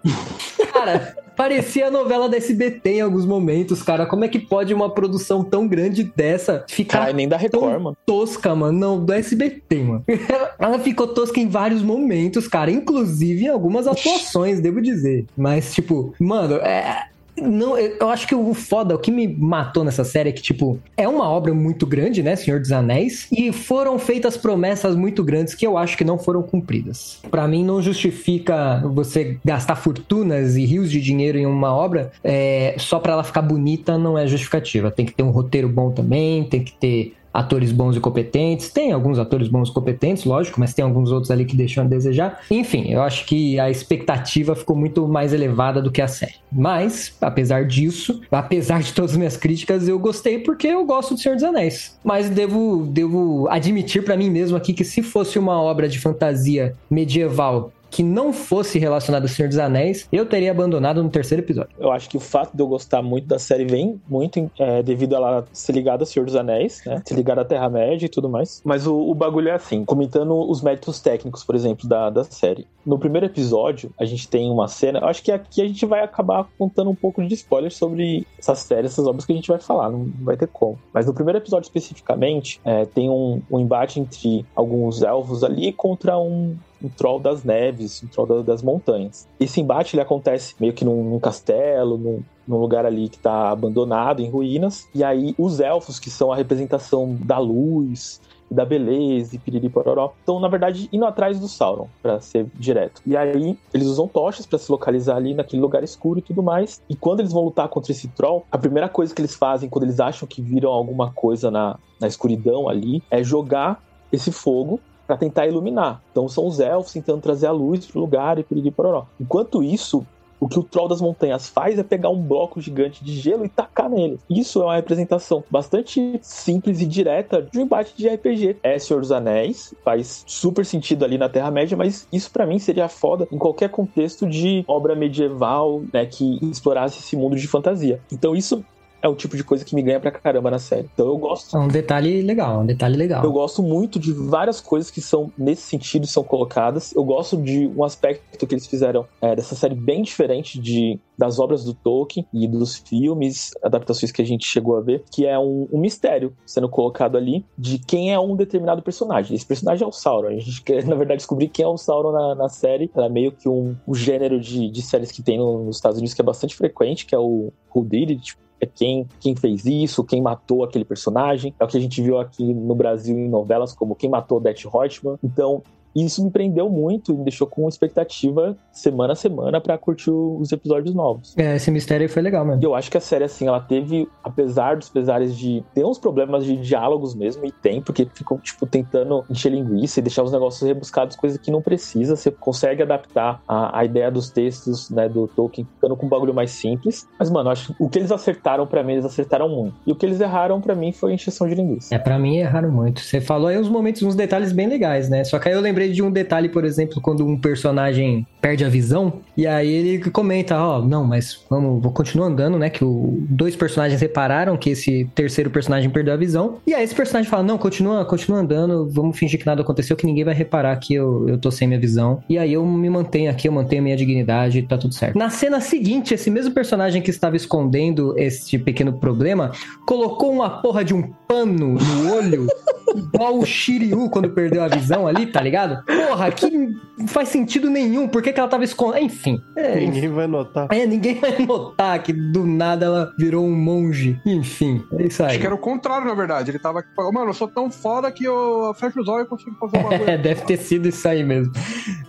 [0.73, 4.05] Cara, parecia a novela da SBT em alguns momentos, cara.
[4.05, 7.79] Como é que pode uma produção tão grande dessa ficar Caralho, nem da Record, tão
[7.79, 7.97] mano.
[8.05, 8.77] tosca, mano?
[8.77, 10.03] Não, do SBT, mano.
[10.59, 12.71] Ela ficou tosca em vários momentos, cara.
[12.71, 15.25] Inclusive em algumas atuações, devo dizer.
[15.37, 17.10] Mas, tipo, mano, é.
[17.37, 20.79] Não, eu acho que o foda, o que me matou nessa série é que, tipo,
[20.97, 22.35] é uma obra muito grande, né?
[22.35, 26.43] Senhor dos Anéis, e foram feitas promessas muito grandes que eu acho que não foram
[26.43, 27.19] cumpridas.
[27.29, 32.75] Pra mim, não justifica você gastar fortunas e rios de dinheiro em uma obra é,
[32.77, 34.91] só pra ela ficar bonita, não é justificativa.
[34.91, 38.69] Tem que ter um roteiro bom também, tem que ter atores bons e competentes.
[38.69, 41.87] Tem alguns atores bons e competentes, lógico, mas tem alguns outros ali que deixam a
[41.87, 42.41] desejar.
[42.49, 46.35] Enfim, eu acho que a expectativa ficou muito mais elevada do que a série.
[46.51, 51.19] Mas, apesar disso, apesar de todas as minhas críticas, eu gostei porque eu gosto do
[51.19, 51.97] Senhor dos Anéis.
[52.03, 56.75] Mas devo, devo admitir pra mim mesmo aqui que se fosse uma obra de fantasia
[56.89, 61.75] medieval que não fosse relacionado ao Senhor dos Anéis, eu teria abandonado no terceiro episódio.
[61.77, 65.13] Eu acho que o fato de eu gostar muito da série vem muito é, devido
[65.13, 67.01] a ela ser ligada ao Senhor dos Anéis, né?
[67.05, 68.61] Ser ligada à Terra-média e tudo mais.
[68.63, 72.65] Mas o, o bagulho é assim, comentando os méritos técnicos, por exemplo, da, da série.
[72.85, 74.99] No primeiro episódio, a gente tem uma cena.
[74.99, 78.59] Eu acho que aqui a gente vai acabar contando um pouco de spoilers sobre essas
[78.59, 80.79] séries, essas obras que a gente vai falar, não vai ter como.
[80.93, 86.17] Mas no primeiro episódio especificamente, é, tem um, um embate entre alguns elfos ali contra
[86.17, 89.27] um, um troll das neves, um troll da- das montanhas.
[89.39, 93.49] Esse embate ele acontece meio que num, num castelo, num, num lugar ali que tá
[93.49, 94.87] abandonado, em ruínas.
[94.93, 100.11] E aí os elfos, que são a representação da luz, da beleza e piriri pororó,
[100.19, 103.01] estão na verdade indo atrás do Sauron, pra ser direto.
[103.05, 106.81] E aí eles usam tochas pra se localizar ali naquele lugar escuro e tudo mais.
[106.89, 109.83] E quando eles vão lutar contra esse troll, a primeira coisa que eles fazem quando
[109.85, 115.17] eles acham que viram alguma coisa na, na escuridão ali é jogar esse fogo para
[115.17, 116.01] tentar iluminar.
[116.09, 119.07] Então são os elfos tentando trazer a luz pro lugar e piriri pororó.
[119.19, 120.05] Enquanto isso,
[120.39, 123.49] o que o Troll das Montanhas faz é pegar um bloco gigante de gelo e
[123.49, 124.17] tacar nele.
[124.29, 128.55] Isso é uma representação bastante simples e direta de um embate de RPG.
[128.63, 132.87] É Senhor dos Anéis, faz super sentido ali na Terra-média, mas isso pra mim seria
[132.87, 137.99] foda em qualquer contexto de obra medieval, né, que explorasse esse mundo de fantasia.
[138.09, 138.63] Então isso
[139.01, 140.87] é o tipo de coisa que me ganha pra caramba na série.
[140.93, 143.23] Então eu gosto É um detalhe legal, um detalhe legal.
[143.23, 146.93] eu gosto muito de várias coisas que são nesse sentido são colocadas.
[146.95, 151.37] Eu gosto de um aspecto que eles fizeram é, dessa série bem diferente de das
[151.39, 155.37] obras do Tolkien e dos filmes, adaptações que a gente chegou a ver, que é
[155.37, 159.35] um, um mistério sendo colocado ali de quem é um determinado personagem.
[159.35, 160.29] Esse personagem é o Sauron.
[160.29, 162.89] A gente quer, na verdade, descobrir quem é o Sauron na, na série.
[162.95, 165.97] Ela é meio que um, um gênero de, de séries que tem no- nos Estados
[165.99, 169.65] Unidos que é bastante frequente, que é o Who Did It, é quem, quem fez
[169.65, 171.53] isso, quem matou aquele personagem.
[171.59, 174.65] É o que a gente viu aqui no Brasil em novelas como Quem Matou Death
[174.71, 175.17] Reutemann.
[175.23, 175.63] Então,
[175.95, 180.51] isso me prendeu muito e me deixou com expectativa semana a semana pra curtir os
[180.51, 181.37] episódios novos.
[181.37, 182.61] É, esse mistério foi legal mesmo.
[182.61, 185.97] E eu acho que a série, assim, ela teve, apesar dos pesares de ter uns
[185.97, 190.31] problemas de diálogos mesmo, e tem, porque ficam, tipo, tentando encher linguiça e deixar os
[190.31, 192.15] negócios rebuscados, coisa que não precisa.
[192.15, 196.33] Você consegue adaptar a, a ideia dos textos, né, do Tolkien, ficando com um bagulho
[196.33, 197.07] mais simples.
[197.19, 199.75] Mas, mano, acho que o que eles acertaram pra mim, eles acertaram muito.
[199.85, 201.93] E o que eles erraram pra mim foi encheção de linguiça.
[201.93, 203.01] É, pra mim erraram muito.
[203.01, 205.23] Você falou aí uns momentos, uns detalhes bem legais, né?
[205.23, 208.69] Só que aí eu lembrei de um detalhe, por exemplo, quando um personagem perde a
[208.69, 212.69] visão, e aí ele comenta, ó, não, mas vamos, vou continuar andando, né?
[212.69, 216.57] Que o, dois personagens repararam que esse terceiro personagem perdeu a visão.
[216.65, 220.05] E aí esse personagem fala, não, continua, continua andando, vamos fingir que nada aconteceu, que
[220.05, 222.23] ninguém vai reparar que eu, eu tô sem minha visão.
[222.27, 225.17] E aí eu me mantenho aqui, eu mantenho a minha dignidade, tá tudo certo.
[225.17, 229.51] Na cena seguinte, esse mesmo personagem que estava escondendo este pequeno problema,
[229.85, 232.45] colocou uma porra de um pano no olho,
[232.93, 235.81] igual o Shiryu quando perdeu a visão ali, tá ligado?
[235.85, 236.49] Porra, que
[236.97, 238.05] não faz sentido nenhum.
[238.05, 239.05] Por que, que ela tava escondendo?
[239.05, 239.41] Enfim.
[239.55, 240.67] É, Ninguém vai notar.
[240.69, 244.19] é, ninguém vai notar que do nada ela virou um monge.
[244.25, 245.29] Enfim, é isso aí.
[245.29, 246.51] Acho que era o contrário, na verdade.
[246.51, 249.29] Ele tava aqui falando, mano, eu sou tão foda que eu fecho os olhos e
[249.29, 250.01] consigo fazer uma coisa.
[250.11, 251.53] É, deve ter sido isso aí mesmo.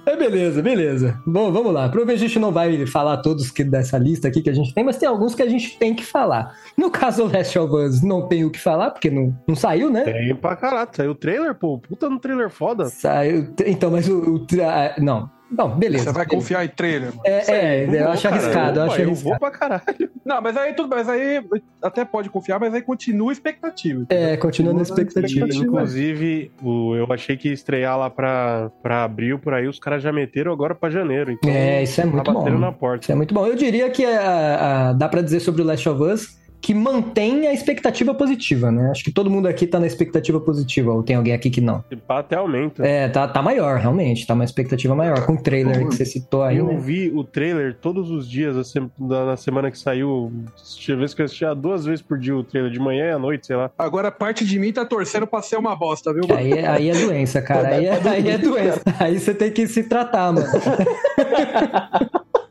[0.05, 1.21] É, beleza, beleza.
[1.25, 1.89] Bom, vamos lá.
[1.89, 4.83] Provavelmente a gente não vai falar todos que dessa lista aqui que a gente tem,
[4.83, 6.53] mas tem alguns que a gente tem que falar.
[6.77, 9.91] No caso do Last of Us, não tem o que falar, porque não, não saiu,
[9.91, 10.03] né?
[10.05, 10.89] Tem pra caralho.
[10.93, 11.79] Saiu o trailer, pô.
[11.79, 12.87] Puta no trailer foda.
[12.87, 13.49] Saiu.
[13.67, 14.19] Então, mas o.
[14.35, 15.31] o tra- não.
[15.55, 16.05] Não, beleza.
[16.05, 16.35] Você vai beleza.
[16.43, 17.21] confiar em trailer, mano.
[17.27, 19.29] É, é, eu Vou, acho arriscado, eu Opa, acho eu arriscado.
[19.29, 20.11] vou pra caralho.
[20.25, 21.45] Não, mas aí tudo mas aí
[21.83, 24.07] até pode confiar, mas aí continua a expectativa.
[24.09, 25.27] É, continua na Continua na expectativa.
[25.47, 25.67] expectativa.
[25.67, 30.03] Inclusive, o, eu achei que ia estrear lá pra, pra abril, por aí, os caras
[30.03, 31.33] já meteram agora pra janeiro.
[31.33, 32.59] Então, É, isso é muito tá batendo bom.
[32.59, 33.05] na porta.
[33.05, 33.47] Isso é muito bom.
[33.47, 37.49] Eu diria que a- a- dá pra dizer sobre o Last of Us que mantém
[37.49, 38.91] a expectativa positiva, né?
[38.93, 41.85] Acho que todo mundo aqui tá na expectativa positiva, ou tem alguém aqui que não.
[41.89, 42.87] Se pá, até aumenta.
[42.87, 44.25] É, tá, tá maior, realmente.
[44.25, 45.27] Tá uma expectativa maior.
[45.27, 46.77] Com o trailer que você citou aí, Eu né?
[46.79, 48.55] vi o trailer todos os dias
[48.99, 50.33] na semana que saiu.
[50.79, 53.19] Tinha vezes que eu assistia duas vezes por dia o trailer, de manhã e à
[53.19, 53.69] noite, sei lá.
[53.77, 56.39] Agora parte de mim tá torcendo pra ser uma bosta, viu, mano?
[56.39, 57.69] Aí, é- aí é doença, cara.
[57.75, 58.81] Aí é, aí é doença.
[59.01, 60.47] Aí você tem que se tratar, mano.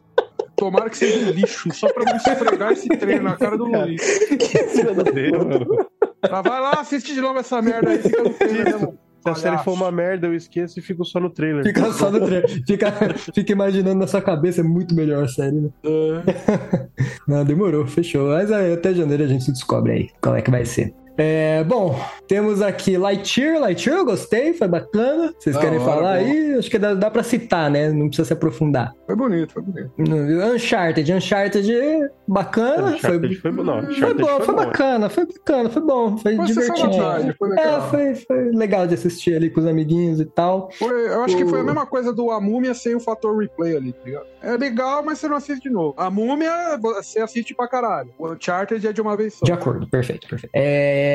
[0.61, 3.99] Tomara que seja um lixo, só pra me esfregar esse trailer na cara do Luiz.
[5.11, 5.87] Deus, mano.
[6.21, 8.99] Mas vai lá, assiste de novo essa merda aí, fica no trailer, né, mano?
[9.21, 11.63] Se a série for uma merda, eu esqueço e fico só no trailer.
[11.63, 12.47] Fica só no trailer.
[12.63, 12.91] Fica,
[13.33, 15.69] fica imaginando na sua cabeça, é muito melhor a série, né?
[17.27, 18.29] Não, demorou, fechou.
[18.29, 20.93] Mas aí, até janeiro a gente se descobre aí qual é que vai ser.
[21.23, 23.59] É, bom, temos aqui Lightyear.
[23.59, 25.31] Lightyear eu gostei, foi bacana.
[25.37, 26.31] Vocês Da querem hora, falar boa.
[26.31, 26.55] aí?
[26.55, 27.91] Acho que dá, dá pra citar, né?
[27.91, 28.91] Não precisa se aprofundar.
[29.05, 29.91] Foi bonito, foi bonito.
[30.55, 31.71] Uncharted, Uncharted,
[32.27, 32.95] bacana.
[32.95, 33.83] Uncharted foi, foi bom, não.
[33.83, 34.65] foi Uncharted bom, foi bom.
[34.65, 36.97] bacana, foi bacana, foi bom, foi Foi divertido.
[36.97, 37.89] tarde, foi É, legal.
[37.91, 40.71] foi, foi legal de assistir ali com os amiguinhos e tal.
[40.71, 43.37] Foi- eu acho que foi a O- mesma coisa do A Múmia sem o fator
[43.37, 44.25] replay ali, tá ligado?
[44.41, 45.93] É legal, mas você não assiste de novo.
[45.97, 48.09] A Múmia, você assiste pra caralho.
[48.17, 49.45] O Uncharted é de uma vez só.
[49.45, 50.51] De acordo, perfeito, perfeito.
[50.55, 51.10] É.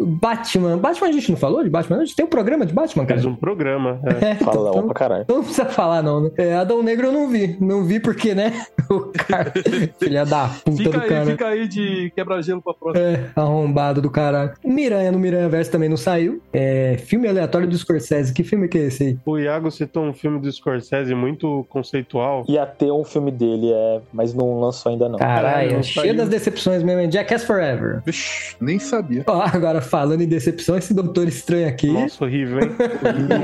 [0.00, 0.78] Batman.
[0.78, 1.98] Batman a gente não falou de Batman?
[1.98, 3.20] A gente tem um programa de Batman, cara.
[3.20, 4.00] Fez um programa.
[4.04, 4.26] é.
[4.26, 5.22] É, então- Falão então- pra caralho.
[5.22, 6.30] Então não precisa falar, não, né?
[6.36, 7.56] É, Adão Negro eu não vi.
[7.60, 8.52] Não vi porque, né?
[8.88, 9.52] O cara.
[9.98, 11.26] Filha da puta Fica do aí, cara.
[11.26, 13.04] fica aí de quebra-gelo pra próxima.
[13.04, 14.52] É, arrombado do caralho.
[14.64, 16.40] Miranha no Miranha Verso também não saiu.
[16.52, 18.32] É, filme aleatório do Scorsese.
[18.32, 19.18] Que filme que é esse aí?
[19.26, 22.44] O Iago citou um filme do Scorsese muito conceitual.
[22.48, 25.18] Ia ter um filme dele, é, mas não lançou ainda não.
[25.18, 27.00] Caralho, é cheio das decepções mesmo.
[27.00, 27.10] hein?
[27.10, 28.02] Jackass Forever.
[28.06, 29.24] Vixe, nem sabia.
[29.26, 31.88] Ó, agora falando em decepção, esse doutor estranho aqui.
[31.92, 32.70] Nossa, horrível, hein?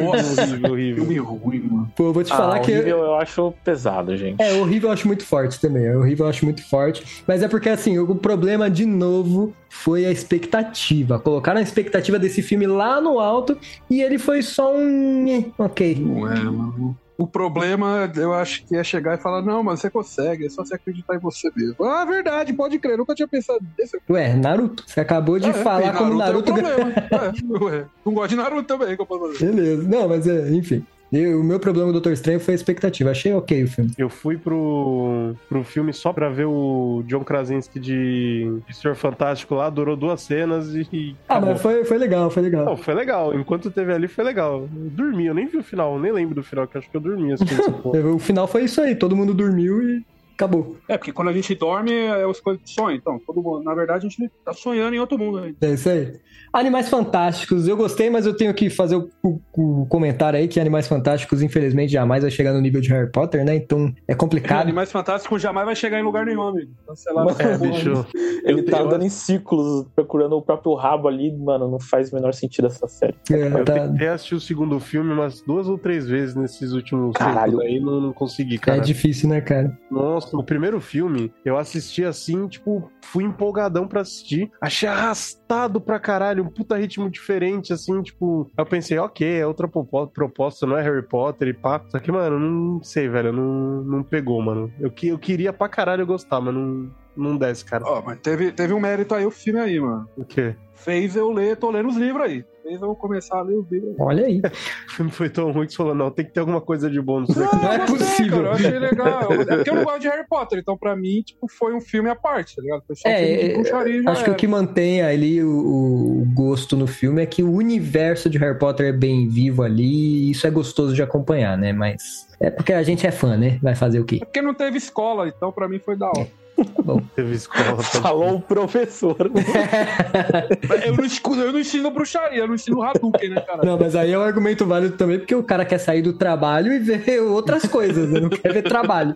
[0.05, 1.05] Nossa, horrível, horrível.
[1.05, 1.92] Filme ruim, mano.
[1.96, 2.72] Pô, eu vou te Ah, falar que.
[2.72, 4.40] horrível eu acho pesado, gente.
[4.42, 5.85] É, horrível eu acho muito forte também.
[5.87, 7.22] É horrível eu acho muito forte.
[7.26, 11.18] Mas é porque, assim, o problema, de novo, foi a expectativa.
[11.18, 13.57] Colocaram a expectativa desse filme lá no alto
[13.90, 15.52] e ele foi só um.
[15.59, 15.96] Ok.
[16.00, 16.96] Não é, mano.
[17.22, 20.64] O problema, eu acho que é chegar e falar, não, mas você consegue, é só
[20.64, 21.85] você acreditar em você mesmo.
[21.85, 23.96] Ah, verdade, pode crer, nunca tinha pensado nisso.
[24.11, 24.82] Ué, Naruto.
[24.85, 26.50] Você acabou de É, falar e como Naruto.
[26.50, 26.90] É um problema.
[26.90, 29.52] é, ué, não gosto de Naruto também, que eu posso fazer.
[29.52, 29.88] Beleza.
[29.88, 30.85] Não, mas é, enfim.
[31.12, 33.11] Eu- o meu problema com o Doutor Estranho foi a expectativa.
[33.11, 33.90] Achei ok o filme.
[33.98, 39.55] Eu fui pro, pro filme só pra ver o John Krasinski de, de Senhor Fantástico
[39.55, 41.14] lá, durou duas cenas e.
[41.29, 41.53] Ah, acabou.
[41.53, 42.64] mas foi, foi legal, foi legal.
[42.64, 43.35] Não, foi legal.
[43.35, 44.68] Enquanto teve ali, foi legal.
[44.75, 47.01] Eu dormi, eu nem vi o final, nem lembro do final, que acho que eu
[47.01, 47.33] dormi
[47.83, 48.01] porra.
[48.14, 48.94] O final foi isso aí.
[48.94, 50.77] Todo mundo dormiu e acabou.
[50.88, 52.97] É, porque quando a gente dorme, é as coisas sonho.
[52.97, 55.55] Então, todo mundo, na verdade, a gente tá sonhando em outro mundo aí.
[55.61, 56.12] É isso aí.
[56.53, 59.40] Animais Fantásticos, eu gostei, mas eu tenho que fazer o, o-
[59.83, 63.42] o comentário aí que Animais Fantásticos, infelizmente, jamais vai chegar no nível de Harry Potter,
[63.45, 63.55] né?
[63.57, 64.61] Então é complicado.
[64.73, 66.71] Animais Fantásticos jamais vai chegar em lugar nenhum, amigo.
[66.87, 67.27] Cancelado.
[67.29, 68.07] Mano, É, bicho.
[68.45, 72.14] Ele eu tá andando em círculos, procurando o próprio rabo ali, mano, não faz o
[72.16, 73.14] menor sentido essa série.
[73.31, 77.14] É, Eu tá- tentei assistir o segundo filme umas duas ou três vezes nesses últimos
[77.16, 77.53] Caralho.
[77.53, 78.81] tempos aí, não, não consegui, é cara.
[78.81, 79.77] difícil, né, cara?
[79.90, 84.50] Nossa, o primeiro filme, eu assisti assim, tipo, fui empolgadão pra assistir.
[84.61, 88.50] Achei arrastado pra caralho, um puta ritmo diferente, assim, tipo.
[88.56, 91.80] Eu pensei, ok, é outra propo- proposta, não é Harry Potter e pá.
[91.88, 94.72] Só que, mano, não sei, velho, não, não pegou, mano.
[94.80, 97.85] Eu, que- eu queria pra caralho gostar, mas não, não desce, cara.
[97.87, 100.08] Ó, mas teve, teve um mérito aí o filme aí, mano.
[100.16, 100.56] O quê?
[100.74, 102.44] Fez eu ler, tô lendo os livros aí.
[102.62, 103.94] Fez eu começar a ler os livros.
[103.98, 104.40] Olha aí.
[104.92, 107.01] O filme foi tão ruim que você falou, não, tem que ter alguma coisa de
[107.01, 107.57] bom nisso daqui.
[107.57, 108.37] Não é possível.
[108.42, 109.33] Cara, eu achei legal.
[109.33, 112.11] É porque eu não gosto de Harry Potter, então pra mim, tipo, foi um filme
[112.11, 112.83] à parte, tá ligado?
[112.87, 114.38] Foi só um É, filme de é, bruxaria já Acho que o era.
[114.38, 118.87] que mantém ali o, o gosto no filme é que o universo de Harry Potter
[118.87, 121.72] é bem vivo ali e isso é gostoso de acompanhar, né?
[121.72, 123.59] Mas é porque a gente é fã, né?
[123.62, 124.18] Vai fazer o quê?
[124.20, 126.27] É porque não teve escola, então pra mim foi da hora.
[127.16, 127.77] Teve escola.
[127.77, 129.16] pode- Falou o professor.
[130.85, 133.64] Eu, não ensino, eu não ensino bruxaria, eu não ensino Hadouken, né, cara?
[133.64, 136.72] Não, mas aí é um argumento válido também, porque o cara quer sair do trabalho
[136.72, 138.20] e ver outras coisas, né?
[138.20, 139.14] Não quer ver trabalho.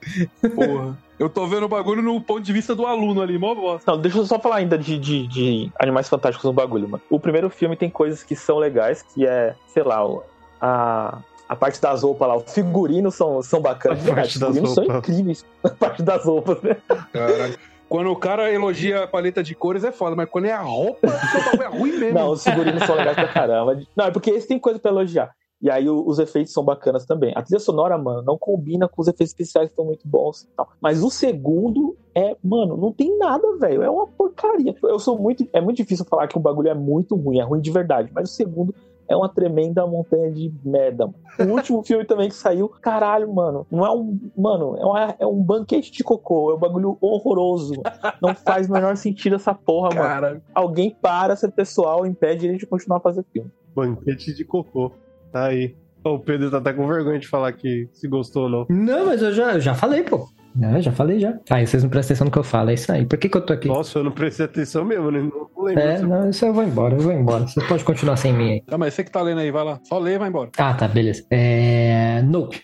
[0.54, 0.96] Porra.
[1.18, 3.90] Eu tô vendo o bagulho no ponto de vista do aluno ali, mó bosta.
[3.90, 7.02] Não, deixa eu só falar ainda de, de, de Animais Fantásticos no bagulho, mano.
[7.09, 10.06] O primeiro filme tem coisas que são legais, que é, sei lá,
[10.61, 14.06] a, a parte das roupas lá, os figurinos são, são bacanas.
[14.09, 15.09] A parte Os das figurinos são roupas.
[15.09, 15.44] incríveis.
[15.64, 16.76] A parte das roupas, né?
[17.12, 17.56] Caralho.
[17.88, 21.06] Quando o cara elogia a paleta de cores é foda, mas quando é a roupa,
[21.06, 22.18] o bagulho é ruim mesmo.
[22.18, 23.80] Não, os figurinos são legais pra caramba.
[23.94, 25.30] Não, é porque esse tem coisa pra elogiar.
[25.62, 27.32] E aí o- os efeitos são bacanas também.
[27.37, 30.48] A trilha sonora, mano, não combina com os efeitos especiais que estão muito bons e
[30.56, 30.68] tal.
[30.80, 33.82] Mas o segundo é, mano, não tem nada, velho.
[33.82, 34.74] É uma porcaria.
[34.82, 35.48] Eu sou muito.
[35.52, 38.11] É muito difícil falar que um bagulho é muito ruim, é ruim de verdade.
[38.12, 38.74] Mas o segundo
[39.08, 41.06] é uma tremenda montanha de merda.
[41.38, 41.52] Mano.
[41.52, 43.66] O último filme também que saiu, caralho, mano.
[43.70, 44.18] Não é um.
[44.36, 46.50] Mano, é, uma- é um banquete de cocô.
[46.50, 47.74] É um bagulho horroroso.
[48.20, 50.00] Não faz o menor sentido essa porra, mano.
[50.02, 53.50] Cara, Alguém para esse pessoal impede ele de continuar a fazer filme.
[53.74, 54.90] Banquete de cocô.
[55.32, 55.74] Tá aí.
[56.04, 58.66] Ó, O Pedro tá até com vergonha de falar que se gostou ou não.
[58.70, 60.28] Não, mas eu já, eu já falei, pô.
[60.62, 61.38] É, já falei já.
[61.50, 63.04] Aí vocês não prestam atenção no que eu falo, é isso aí.
[63.04, 63.68] Por que, que eu tô aqui?
[63.68, 65.20] Nossa, eu não prestei atenção mesmo, né?
[65.20, 65.82] Não não lembro.
[65.82, 67.46] É, não, isso eu vou embora, eu vou embora.
[67.46, 68.62] Você pode continuar sem mim aí.
[68.62, 69.80] Tá, mas você que tá lendo aí, vai lá.
[69.84, 70.50] Só lê e vai embora.
[70.56, 71.24] Ah, tá, beleza.
[71.30, 72.22] É.
[72.22, 72.60] Nope.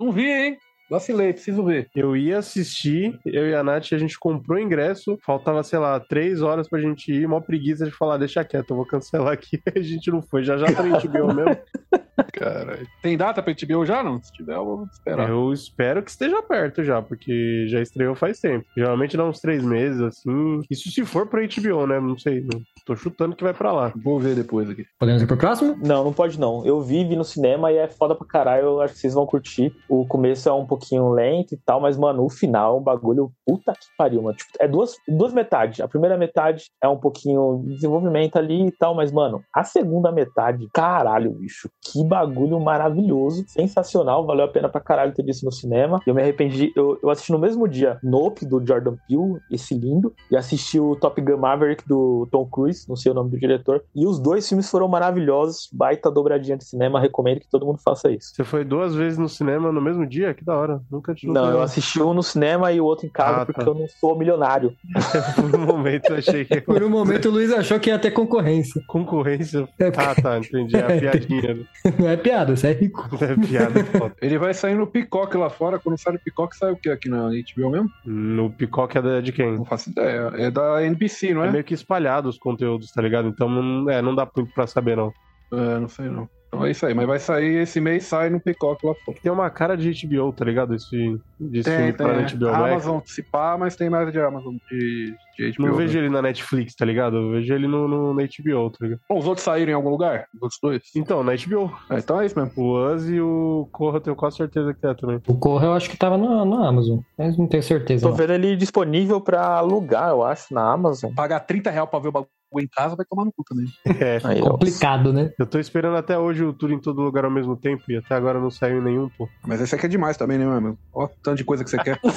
[0.00, 0.56] Não vi, hein?
[0.90, 1.88] Vacilei, preciso ver.
[1.94, 6.00] Eu ia assistir, eu e a Nath, a gente comprou o ingresso, faltava, sei lá,
[6.00, 9.60] três horas pra gente ir, mó preguiça de falar, deixa quieto, eu vou cancelar aqui.
[9.78, 11.56] A gente não foi, já já tá na HBO mesmo.
[12.32, 14.22] Cara, tem data pra HBO já, não?
[14.22, 15.28] Se tiver, eu vou esperar.
[15.28, 18.66] Eu espero que esteja perto já, porque já estreou faz tempo.
[18.76, 20.60] Geralmente dá uns três meses, assim.
[20.70, 22.00] Isso se for pra HBO, né?
[22.00, 22.40] Não sei.
[22.40, 22.60] Não.
[22.84, 23.92] Tô chutando que vai pra lá.
[23.96, 24.84] Vou ver depois aqui.
[24.98, 25.76] Podemos ir pro próximo?
[25.82, 26.64] Não, não pode não.
[26.66, 28.64] Eu vi, vi no cinema e é foda pra caralho.
[28.64, 29.72] Eu acho que vocês vão curtir.
[29.88, 33.32] O começo é um pouquinho lento e tal, mas, mano, o final é um bagulho
[33.44, 34.36] puta que pariu, mano.
[34.36, 35.80] Tipo, é duas, duas metades.
[35.80, 40.12] A primeira metade é um pouquinho de desenvolvimento ali e tal, mas, mano, a segunda
[40.12, 41.68] metade, caralho, bicho.
[41.82, 44.24] Que bagulho maravilhoso, sensacional.
[44.24, 46.00] Valeu a pena pra caralho ter visto no cinema.
[46.06, 46.72] Eu me arrependi.
[46.76, 50.96] Eu, eu assisti no mesmo dia Nope, do Jordan Peele, esse lindo, e assisti o
[50.96, 53.82] Top Gun Maverick do Tom Cruise, não sei o nome do diretor.
[53.94, 55.68] E os dois filmes foram maravilhosos.
[55.72, 57.00] Baita dobradinha de cinema.
[57.00, 58.34] Recomendo que todo mundo faça isso.
[58.34, 60.34] Você foi duas vezes no cinema no mesmo dia?
[60.34, 60.67] Que da hora.
[60.90, 63.60] Nunca te Não, eu assisti um no cinema e o outro em casa Ah, porque
[63.64, 63.66] tá.
[63.70, 64.72] eu não sou milionário.
[65.36, 68.10] Por um momento eu achei que Por um momento o Luiz achou que ia ter
[68.10, 68.82] concorrência.
[68.86, 69.68] concorrência.
[69.78, 70.76] É, Ah, tá, entendi.
[70.76, 71.66] É a piadinha.
[71.98, 73.08] Não é piada, você é rico.
[73.20, 74.14] É piada foda.
[74.22, 75.78] Ele vai sair no Picoque lá fora.
[75.78, 77.88] Quando sai no Picoque, sai o quê aqui na HBO mesmo?
[78.04, 79.56] No picoque é de quem?
[79.56, 80.32] Não faço ideia.
[80.36, 81.50] É da NBC, não É é?
[81.52, 83.28] meio que espalhado os conteúdos, tá ligado?
[83.28, 85.12] Então não, é, não dá muito pra saber, não.
[85.52, 86.28] É, não sei não.
[86.48, 86.94] Então é isso aí.
[86.94, 89.18] Mas vai sair esse mês, sai no Picoque lá fora.
[89.22, 90.74] Tem uma cara de HBO, tá ligado?
[90.74, 92.72] Esse, desse filme pra na HBO Max.
[92.72, 95.66] Amazon se pá, mas tem mais de Amazon, de, de HBO.
[95.66, 95.78] Não né?
[95.78, 97.16] vejo ele na Netflix, tá ligado?
[97.16, 99.00] Eu vejo ele no, no, na HBO, tá ligado?
[99.08, 100.26] Bom, os outros saíram em algum lugar?
[100.34, 100.82] Os outros dois?
[100.96, 101.70] Então, na HBO.
[101.90, 102.52] É, então é isso mesmo.
[102.56, 105.20] O Us e o Corra eu tenho quase certeza que é também.
[105.26, 108.02] O Corra eu acho que tava na, na Amazon, mas não tenho certeza.
[108.02, 108.16] Tô não.
[108.16, 111.12] vendo ele disponível pra alugar, eu acho, na Amazon.
[111.14, 113.66] Pagar 30 reais pra ver o bagulho em casa vai tomar no cu também.
[114.00, 114.20] É.
[114.24, 114.50] Aí, ó.
[114.52, 115.32] Complicado, né?
[115.38, 118.14] Eu tô esperando até hoje o Tour em todo lugar ao mesmo tempo e até
[118.14, 119.28] agora não saiu em nenhum, pô.
[119.46, 120.78] Mas esse aqui é demais também, né, meu amigo?
[120.92, 121.98] Ó, tanto de coisa que você quer.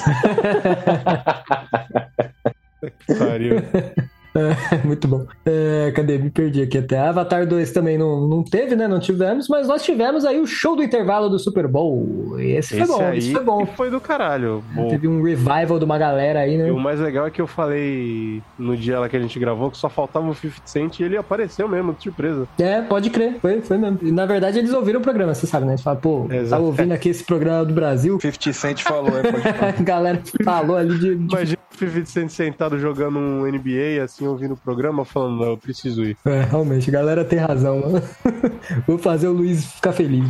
[3.06, 3.14] Que
[4.32, 4.52] pariu.
[4.84, 5.26] Muito bom.
[5.44, 6.18] É, cadê?
[6.18, 6.98] Me perdi aqui até.
[6.98, 8.88] Avatar 2 também não, não teve, né?
[8.88, 12.36] Não tivemos, mas nós tivemos aí o show do intervalo do Super Bowl.
[12.38, 13.66] Esse, Esse foi bom, aí esse foi bom.
[13.66, 14.62] foi do caralho.
[14.74, 14.88] Bom.
[14.88, 16.68] Teve um revival de uma galera aí, né?
[16.68, 19.70] E o mais legal é que eu falei no dia lá que a gente gravou
[19.70, 22.46] que só faltava o 50 Cent e ele apareceu mesmo, de surpresa.
[22.58, 23.98] É, pode crer, foi, foi mesmo.
[24.02, 25.72] E, na verdade, eles ouviram o programa, você sabe, né?
[25.72, 26.62] Eles falaram, pô, tá Exato.
[26.62, 28.18] ouvindo aqui esse programa do Brasil.
[28.20, 29.74] 50 Cent falou, é, pode falar.
[29.78, 31.14] A galera falou ali de.
[31.16, 35.50] de- Imagina o 50 Cent sentado jogando um NBA, assim, ouvindo o programa, falando, não,
[35.50, 36.16] eu preciso ir.
[36.24, 38.02] É, realmente, a galera tem razão, mano.
[38.86, 40.24] Vou fazer o Luiz ficar feliz.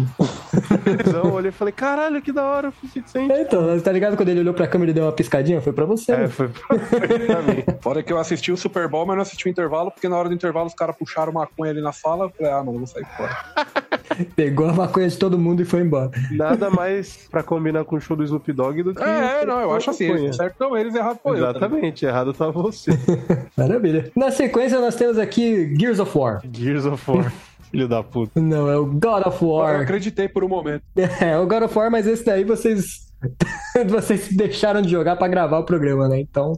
[1.07, 3.31] Então eu olhei e falei, caralho, que da hora o 50 Cent.
[3.31, 5.61] É, Então, tá ligado quando ele olhou pra câmera e deu uma piscadinha?
[5.61, 6.29] Foi pra você, É, né?
[6.29, 7.65] foi pra, foi pra mim.
[7.81, 10.29] Fora que eu assisti o Super Bowl, mas não assisti o intervalo, porque na hora
[10.29, 12.27] do intervalo os caras puxaram maconha ali na sala.
[12.27, 13.37] Eu falei, ah, mano, eu vou sair fora.
[14.37, 16.11] Pegou a maconha de todo mundo e foi embora.
[16.31, 19.03] Nada mais pra combinar com o show do Snoop Dogg do que.
[19.03, 20.09] É, não, eu acho assim.
[20.09, 20.33] maconha.
[20.33, 21.37] Certo não, eles errado foi eu.
[21.49, 22.91] Exatamente, errado tá você.
[23.57, 24.11] Maravilha.
[24.17, 26.43] Na sequência, nós temos aqui Gears of War.
[26.53, 27.33] Gears of War,
[27.71, 28.41] filho da puta.
[28.41, 29.81] Não, é o God of Eu War.
[29.81, 30.83] acreditei por um momento.
[31.21, 33.12] É, o God of War, mas esse daí vocês.
[33.89, 36.21] vocês deixaram de jogar pra gravar o programa, né?
[36.21, 36.53] Então,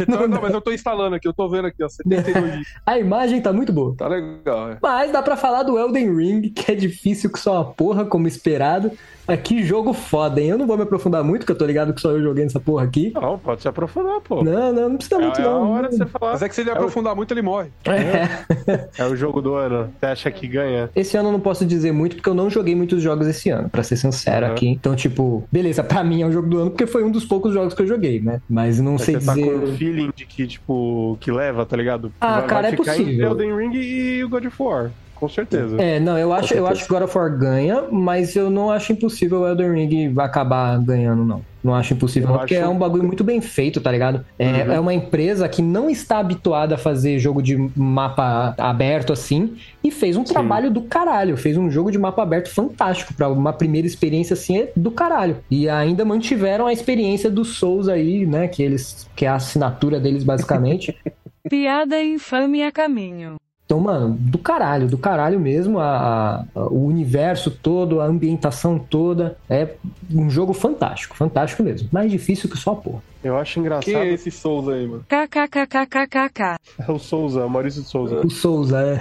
[0.00, 1.88] Então, não, mas eu tô instalando aqui, eu tô vendo aqui, ó.
[1.88, 2.62] 72 GB.
[2.86, 3.94] a imagem tá muito boa.
[3.96, 4.78] Tá legal, é.
[4.82, 8.26] Mas dá pra falar do Elden Ring, que é difícil que só uma porra, como
[8.28, 8.90] esperado.
[9.26, 10.48] Mas que jogo foda, hein?
[10.48, 12.58] Eu não vou me aprofundar muito, porque eu tô ligado que só eu joguei nessa
[12.58, 13.12] porra aqui.
[13.14, 14.42] Não, pode se aprofundar, pô.
[14.42, 15.70] Não, não, não precisa muito, é, é a não.
[15.72, 16.32] hora de você falar.
[16.32, 17.68] Mas é que se ele aprofundar muito, ele morre.
[17.84, 18.88] É.
[18.96, 19.92] É o jogo do ano.
[20.00, 20.88] Você acha que ganha?
[20.96, 23.68] Esse ano eu não posso dizer muito, porque eu não joguei muitos jogos esse ano,
[23.68, 24.52] pra ser sincero Uhum.
[24.52, 24.68] aqui.
[24.68, 27.52] Então, tipo, beleza, pra mim é o jogo do ano, porque foi um dos poucos
[27.52, 28.40] jogos que eu joguei, né?
[28.48, 29.46] Mas não Mas sei você tá dizer.
[29.52, 32.12] com o feeling de que, tipo, que leva, tá ligado?
[32.20, 33.28] Ah, cara, é ficar possível.
[33.28, 34.90] Elden Ring e o God of War.
[35.18, 35.80] Com certeza.
[35.80, 38.92] É, não, eu acho, eu acho que God of War ganha, mas eu não acho
[38.92, 41.42] impossível o Elden Ring acabar ganhando, não.
[41.64, 44.24] Não acho impossível, não, porque acho- é um bagulho muito bem feito, tá ligado?
[44.38, 44.72] É, Uhum.
[44.74, 49.90] é uma empresa que não está habituada a fazer jogo de mapa aberto assim, e
[49.90, 51.36] fez um trabalho do caralho.
[51.36, 53.12] Fez um jogo de mapa aberto fantástico.
[53.12, 55.38] Pra uma primeira experiência assim, é do caralho.
[55.50, 58.46] E ainda mantiveram a experiência dos Souls aí, né?
[58.46, 59.08] Que eles.
[59.16, 60.96] que é a assinatura deles, basicamente.
[61.50, 63.34] Piada infame a caminho.
[63.68, 69.36] Então, mano, do caralho, do caralho mesmo, a, a- o universo todo, a ambientação toda,
[69.46, 69.68] é
[70.10, 71.86] um jogo fantástico, fantástico mesmo.
[71.92, 73.02] Mais difícil que só a porra.
[73.22, 73.84] Eu acho engraçado.
[73.84, 75.04] Quem é esse Souls aí, mano?
[75.08, 76.56] KKKKKK.
[76.86, 78.20] É o Souza, o Maurício de Souza.
[78.24, 79.00] O Souls, é,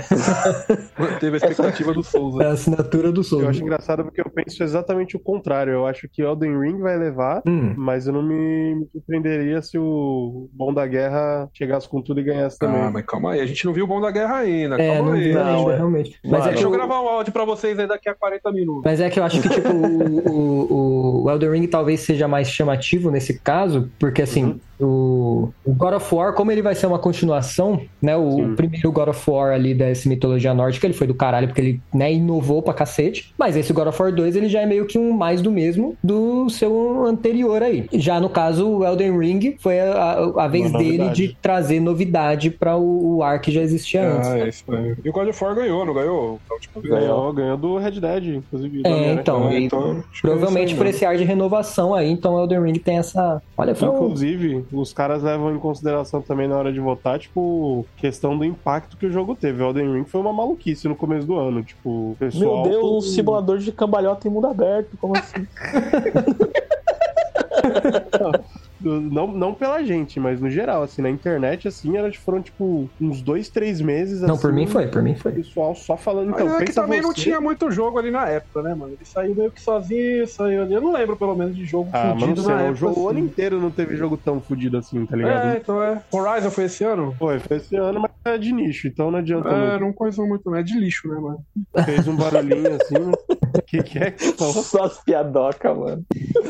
[1.19, 3.47] Teve a expectativa do Souls é a assinatura do Eu Souls.
[3.47, 5.71] acho engraçado porque eu penso exatamente o contrário.
[5.73, 9.77] Eu acho que Elden Ring vai levar, Hum, mas eu não me, me surpreenderia se
[9.77, 12.81] o Bom da Guerra chegasse com tudo e ganhasse também.
[12.81, 14.81] Ah, mas calma aí, a gente não viu o bom da guerra ainda.
[14.81, 15.23] é, calma não aí.
[15.23, 15.75] vi não, ainda, é.
[15.77, 16.19] realmente.
[16.23, 18.15] Mas Mano, é, que Deixa eu eu, gravar um áudio pra vocês aí daqui a
[18.15, 18.81] 40 minutos.
[18.83, 22.49] mas é que eu acho que, tipo, o, o, o Elden Ring talvez seja mais
[22.49, 26.99] chamativo nesse caso, porque assim, O, o God of War, como ele vai ser uma
[26.99, 28.15] continuação, né?
[28.15, 28.55] O, Sim.
[28.55, 32.13] primeiro God of War ali dessa mitologia nórdica, ele foi do caralho, porque ele né,
[32.13, 33.33] inovou pra cacete.
[33.37, 35.95] Mas esse God of War 2, ele já é meio que um mais do mesmo
[36.03, 37.85] do seu anterior aí.
[37.93, 41.27] Já no caso, o Elden Ring foi a, a- a vez Uma dele novidade.
[41.27, 44.29] de trazer novidade pra o, o ar que já existia antes.
[44.29, 44.95] Ah, é isso aí.
[45.03, 46.39] E o God of War ganhou, não ganhou?
[46.51, 46.93] Última vez.
[46.93, 48.81] Ganhou, ganhou do Red Dead, inclusive.
[48.85, 52.39] É, então, É, então, que é provavelmente por esse ar de renovação aí, então o
[52.41, 53.41] Elden Ring tem essa.
[53.57, 53.95] Olha, foi um...
[53.95, 58.97] Inclusive, os caras levam em consideração também na hora de votar, tipo, questão do impacto
[58.97, 59.61] que o jogo teve.
[59.61, 61.63] O Elden Ring foi uma maluquice no começo do ano.
[61.63, 62.63] Tipo, o Meu pessoal.
[62.63, 64.97] Deus, um simulador de cambalhota em mundo aberto.
[64.97, 65.47] Como assim?
[68.79, 73.23] Não, não pela gente, mas no geral, assim, na internet, assim, elas foram, tipo, uns
[73.23, 74.21] dois, três meses.
[74.21, 75.31] Não, por assim, mim foi, por mim O foi.
[75.31, 76.29] pessoal só falando.
[76.29, 78.93] Mas Então, é que também não você- tinha muito jogo ali na época, né, mano?
[78.93, 80.73] Ele saiu meio que sozinho, saiu ali.
[80.73, 82.75] Eu não lembro, pelo menos, de jogo Ah, mas não fudido sei, na o, época.
[82.77, 83.27] jogo, o ano assim.
[83.27, 85.47] inteiro não teve jogo tão fudido assim, tá ligado?
[85.47, 86.03] É, então é.
[86.13, 87.15] Horizon foi esse ano?
[87.17, 89.81] Foi, foi esse ano, mas é de nicho, então não adianta É, muito.
[89.81, 90.59] não coisou muito, né?
[90.59, 91.39] É de lixo, né, mano?
[91.85, 92.95] Fez um barulhinho assim.
[92.95, 93.11] O
[93.61, 94.53] que, que é falou?
[94.63, 96.05] Só as piadocas, mano.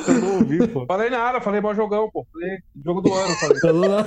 [0.08, 0.86] Eu não ouvi, pô.
[0.86, 2.26] Falei nada, falei mó jogão, pô.
[2.32, 3.60] Falei jogo do ano, falei.
[3.60, 4.06] Falou lá.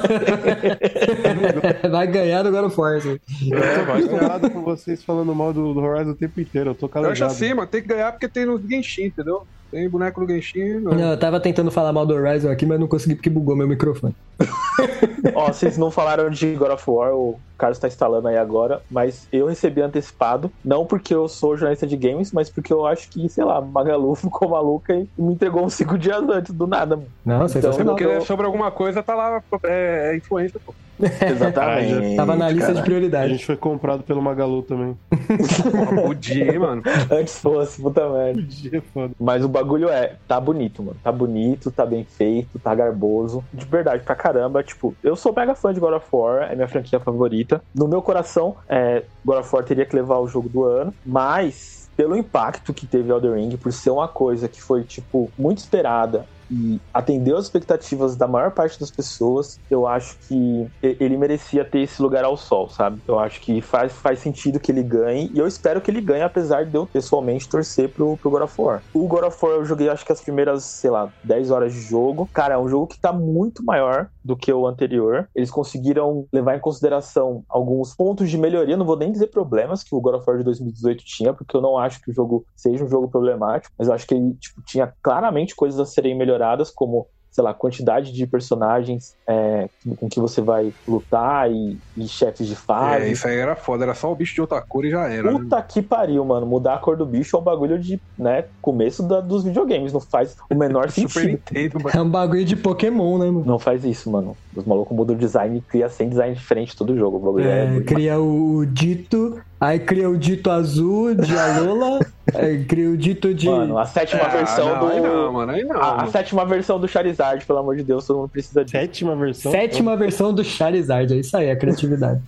[1.90, 2.96] Vai ganhar do God of War.
[2.96, 3.18] assim.
[3.50, 4.50] Eu tô vai ganhar.
[4.50, 6.70] com vocês falando mal do, do Horizon o tempo inteiro.
[6.70, 7.68] Eu tô Eu acho assim, mano.
[7.68, 9.46] Tem que ganhar porque tem no Genshin, entendeu?
[9.70, 10.80] Tem boneco no Genshin.
[10.80, 10.92] Não.
[10.92, 13.68] Não, eu tava tentando falar mal do Horizon aqui, mas não consegui porque bugou meu
[13.68, 14.14] microfone.
[15.34, 19.28] Ó, vocês não falaram de God of War, o Carlos tá instalando aí agora, mas
[19.30, 23.28] eu recebi antecipado, não porque eu sou jornalista de games, mas porque eu acho que,
[23.28, 27.08] sei lá, Magalu ficou maluca e me entregou uns cinco dias antes, do nada, mano.
[27.24, 27.94] Não, sensacional.
[27.94, 30.74] Porque é sobre alguma coisa, tá lá, é, é influência, pô.
[31.06, 32.16] Exatamente.
[32.16, 33.32] Tava na lista de A prioridade.
[33.32, 34.96] gente foi comprado pelo Magalu também.
[36.06, 36.82] Podia, hein, mano.
[37.10, 38.40] Antes fosse, puta merda.
[38.40, 39.14] Podia, foda.
[39.18, 40.96] Mas o bagulho é, tá bonito, mano.
[41.02, 43.44] Tá bonito, tá bem feito, tá garboso.
[43.52, 44.62] De verdade, pra caramba.
[44.62, 47.62] Tipo, eu sou mega fã de God of War, é minha franquia favorita.
[47.74, 51.88] No meu coração, é, God of War teria que levar o jogo do ano, mas
[51.96, 56.24] pelo impacto que teve Elden Ring, por ser uma coisa que foi, tipo, muito esperada
[56.50, 61.80] e atendeu as expectativas da maior parte das pessoas, eu acho que ele merecia ter
[61.80, 63.00] esse lugar ao sol, sabe?
[63.06, 66.22] Eu acho que faz, faz sentido que ele ganhe, e eu espero que ele ganhe,
[66.22, 68.84] apesar de eu pessoalmente torcer pro, pro God of War.
[68.92, 71.80] O God of War eu joguei acho que as primeiras, sei lá, 10 horas de
[71.80, 72.28] jogo.
[72.32, 75.28] Cara, é um jogo que tá muito maior do que o anterior.
[75.34, 79.94] Eles conseguiram levar em consideração alguns pontos de melhoria, não vou nem dizer problemas que
[79.94, 82.84] o God of War de 2018 tinha, porque eu não acho que o jogo seja
[82.84, 86.70] um jogo problemático, mas eu acho que ele tipo, tinha claramente coisas a serem melhoradas,
[86.70, 87.06] como
[87.40, 89.66] sei lá, quantidade de personagens é,
[89.96, 93.04] com que você vai lutar e, e chefes de fase.
[93.06, 95.32] É, isso aí era foda, era só o bicho de outra cor e já era.
[95.32, 95.38] né?
[95.38, 96.46] Puta que pariu, mano.
[96.46, 99.92] Mudar a cor do bicho é um bagulho de, né, começo da- dos videogames.
[99.92, 101.30] Não faz o menor Super sentido.
[101.30, 101.96] Nintendo, mano.
[101.98, 103.44] É um bagulho de Pokémon, né, mano?
[103.46, 104.36] Não faz isso, mano.
[104.54, 107.18] Os malucos mudam o design e cria sem design diferente todo jogo.
[107.18, 112.00] O bagulho é, É, cria o Dito, aí cria o Dito azul de Alola,
[112.34, 113.46] aí cria o Dito de.
[113.48, 114.86] Mano, a sétima Ah, versão não, do.
[114.88, 115.76] Aí não, mano, aí não.
[115.80, 118.76] a, a sétima versão do Charizard, pelo amor de Deus, todo mundo precisa disso.
[118.76, 119.52] Sétima versão.
[119.52, 122.20] Sétima versão do Charizard, é isso aí, a criatividade.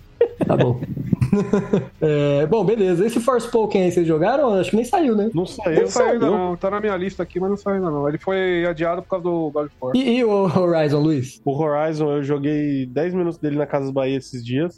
[0.47, 0.79] Tá bom.
[2.01, 3.05] É, bom, beleza.
[3.05, 4.53] Esse Forspoken aí vocês jogaram?
[4.53, 5.25] Acho que nem saiu, né?
[5.33, 5.87] Não Não saiu.
[5.87, 6.37] saiu ainda saiu.
[6.37, 8.07] não, tá na minha lista aqui, mas não saiu ainda não.
[8.07, 9.95] Ele foi adiado por causa do God of War.
[9.95, 11.41] E, e o Horizon, Luiz?
[11.45, 14.75] O Horizon, eu joguei 10 minutos dele na Casas Bahia esses dias.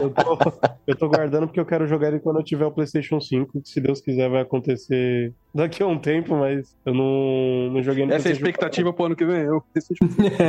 [0.00, 0.38] eu, tô,
[0.86, 3.68] eu tô guardando porque eu quero jogar ele quando eu tiver o PlayStation 5, que
[3.68, 8.12] se Deus quiser vai acontecer daqui a um tempo, mas eu não, não joguei no
[8.12, 9.42] Essa é a expectativa pro ano que vem.
[9.42, 9.62] Eu,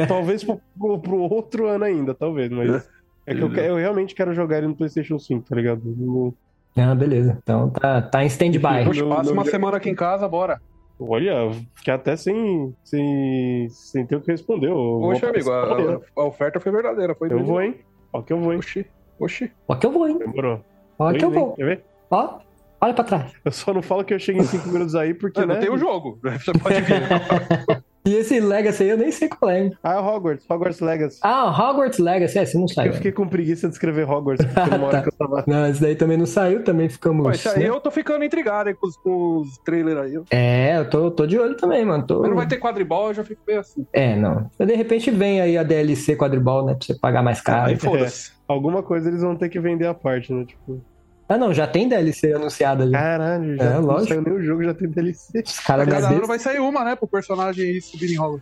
[0.07, 2.87] Talvez pro, pro- pro outro ano ainda, talvez, mas.
[3.25, 5.81] É que eu, eu realmente quero jogar ele no PlayStation 5, tá ligado?
[5.85, 6.33] No-
[6.75, 7.37] Ah, beleza.
[7.41, 8.85] Então tá, tá em stand-by.
[8.85, 10.59] Poxa, passa não- uma semana aqui em casa, bora.
[10.99, 14.69] Olha, fiquei até sem, sem, sem ter o que responder.
[14.69, 17.15] Poxa, amigo, a, a oferta foi verdadeira.
[17.15, 17.75] Foi Eu vou, hein?
[18.11, 18.59] Ó que eu vou, hein?
[18.59, 18.85] Oxi,
[19.19, 19.51] oxi.
[19.67, 20.17] Ó que eu vou, hein?
[20.19, 20.63] Demorou.
[20.99, 21.39] Ó que eu hein?
[21.39, 21.53] vou.
[21.53, 21.83] Quer ver?
[22.11, 22.39] Ó,
[22.79, 23.33] olha pra trás.
[23.43, 25.59] Eu só não falo que eu chego em 5 minutos aí porque, não né?
[25.61, 26.19] tem o jogo.
[26.23, 27.01] Você pode vir.
[28.05, 29.69] E esse Legacy aí eu nem sei qual é.
[29.81, 31.19] Ah, é Hogwarts, Hogwarts Legacy.
[31.21, 32.89] Ah, Hogwarts Legacy, é, esse não saiu.
[32.91, 35.01] Eu fiquei com preguiça de escrever Hogwarts, porque hora Tá.
[35.01, 35.43] que eu tava...
[35.47, 37.45] Não, esse daí também não saiu, também ficamos.
[37.47, 37.69] Aí né?
[37.69, 40.21] eu tô ficando intrigado aí com os, com os trailers aí.
[40.31, 42.05] É, eu tô, tô de olho também, mano.
[42.05, 42.19] Tô...
[42.19, 43.85] Mas não vai ter quadribol, eu já fico meio assim.
[43.93, 44.49] É, não.
[44.59, 46.73] De repente vem aí a DLC quadribol, né?
[46.73, 47.69] Pra você pagar mais caro.
[47.69, 48.31] Aí foda-se.
[48.47, 50.43] Alguma coisa eles vão ter que vender a parte, né?
[50.45, 50.81] Tipo,
[51.27, 52.91] Ah, não, já tem DLC anunciada ali.
[52.91, 54.07] caralho, já É, não lógico.
[54.09, 55.43] saiu nem o jogo, já tem DLC.
[55.45, 56.95] Os caras Cada ano vai sair uma, né?
[56.95, 58.39] Pro personagem aí subir em rola.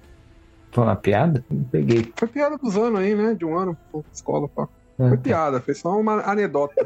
[0.71, 1.43] Foi uma piada?
[1.49, 2.11] Não peguei.
[2.15, 3.33] Foi piada dos anos aí, né?
[3.37, 4.67] De um ano, pô, escola, pá.
[4.97, 6.85] Foi piada, foi só uma anedota.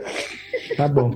[0.77, 1.13] Tá bom.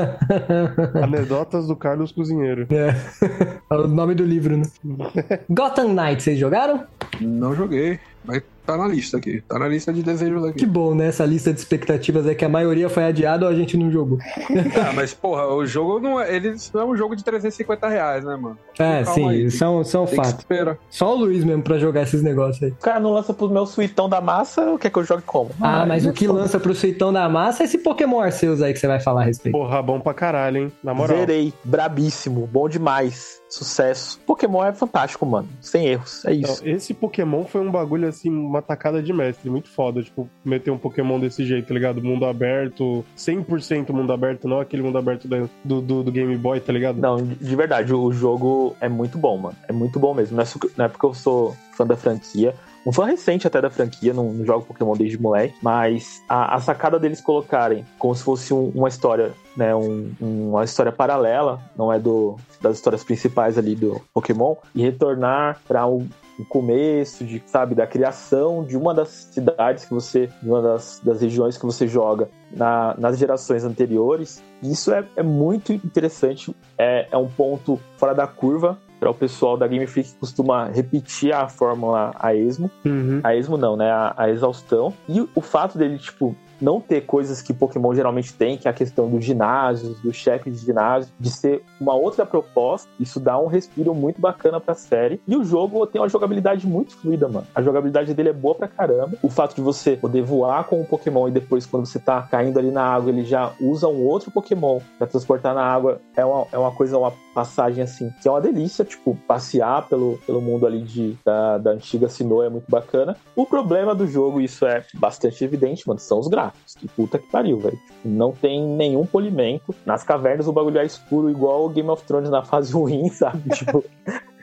[1.02, 2.66] Anedotas do Carlos Cozinheiro.
[2.70, 2.94] É.
[3.70, 4.64] É o nome do livro, né?
[5.50, 6.84] Gotham Knights, vocês jogaram?
[7.20, 9.42] Não joguei, mas tá na lista aqui.
[9.48, 10.60] Tá na lista de desejos aqui.
[10.60, 11.08] Que bom, né?
[11.08, 14.18] Essa lista de expectativas é que a maioria foi adiada ou a gente não jogou.
[14.84, 16.34] Ah, mas porra, o jogo não é.
[16.34, 18.58] Ele não é um jogo de 350 reais, né, mano?
[18.78, 19.50] É, sim, aí.
[19.50, 20.44] são, são que fatos.
[20.90, 22.70] Só o Luiz mesmo pra jogar esses negócios aí.
[22.70, 25.50] O cara não lança pro meu suitão da massa, quer que eu jogue como?
[25.60, 26.40] Ah, mas é o que foda.
[26.40, 29.24] lança pro suitão da massa é esse Pokémon Arceus aí que você vai falar a
[29.24, 29.56] respeito.
[29.56, 30.72] Porra, bom pra caralho, hein?
[30.82, 31.18] Na moral.
[31.18, 34.20] Zerei, brabíssimo, bom demais, sucesso.
[34.26, 36.60] Pokémon é fantástico, mano, sem erros, é isso.
[36.62, 40.02] Então, esse Pokémon foi um bagulho assim, uma tacada de mestre, muito foda.
[40.02, 42.02] Tipo, meter um Pokémon desse jeito, tá ligado?
[42.02, 45.28] Mundo aberto, 100% mundo aberto, não aquele mundo aberto
[45.64, 46.98] do, do, do Game Boy, tá ligado?
[47.00, 49.56] Não, de de verdade, o jogo é muito bom, mano.
[49.68, 50.36] É muito bom mesmo.
[50.36, 50.46] Não é,
[50.76, 52.54] não é porque eu sou fã da franquia.
[52.86, 56.60] Um fã recente até da franquia, não, não jogo Pokémon desde moleque, mas a, a
[56.60, 59.74] sacada deles colocarem como se fosse um- uma história, né?
[59.74, 65.58] um- uma história paralela, não é do das histórias principais ali do Pokémon, e retornar
[65.66, 66.06] para o
[66.38, 71.00] o começo de, sabe, da criação de uma das cidades que você, de uma das,
[71.04, 74.42] das regiões que você joga na- nas gerações anteriores.
[74.62, 79.56] Isso é, é muito interessante, é, é um ponto fora da curva para o pessoal
[79.56, 82.70] da Game Freak que costuma repetir a fórmula a esmo.
[82.84, 83.20] Uhum.
[83.22, 83.90] A esmo não, né?
[83.90, 84.94] A, a exaustão.
[85.08, 88.74] E o fato dele, tipo, não ter coisas que Pokémon geralmente tem, que é a
[88.74, 93.46] questão dos ginásios, dos chefes de ginásio, de ser uma outra proposta, isso dá um
[93.46, 95.20] respiro muito bacana pra série.
[95.26, 97.46] E o jogo tem uma jogabilidade muito fluida, mano.
[97.54, 99.16] A jogabilidade dele é boa pra caramba.
[99.22, 102.58] O fato de você poder voar com o Pokémon e depois, quando você tá caindo
[102.58, 106.46] ali na água, ele já usa um outro Pokémon pra transportar na água, é uma,
[106.52, 110.66] é uma coisa, uma passagem assim, que é uma delícia, tipo, passear pelo, pelo mundo
[110.66, 113.16] ali de, da, da antiga Sinnoh é muito bacana.
[113.34, 116.74] O problema do jogo, isso é bastante evidente, mano, são os gráficos.
[116.74, 117.76] Que puta que pariu, velho.
[117.76, 119.74] Tipo, Não tem nenhum polimento.
[119.84, 123.50] Nas cavernas o bagulho é escuro, igual o Game of Thrones na fase ruim, sabe?
[123.50, 123.84] Tipo,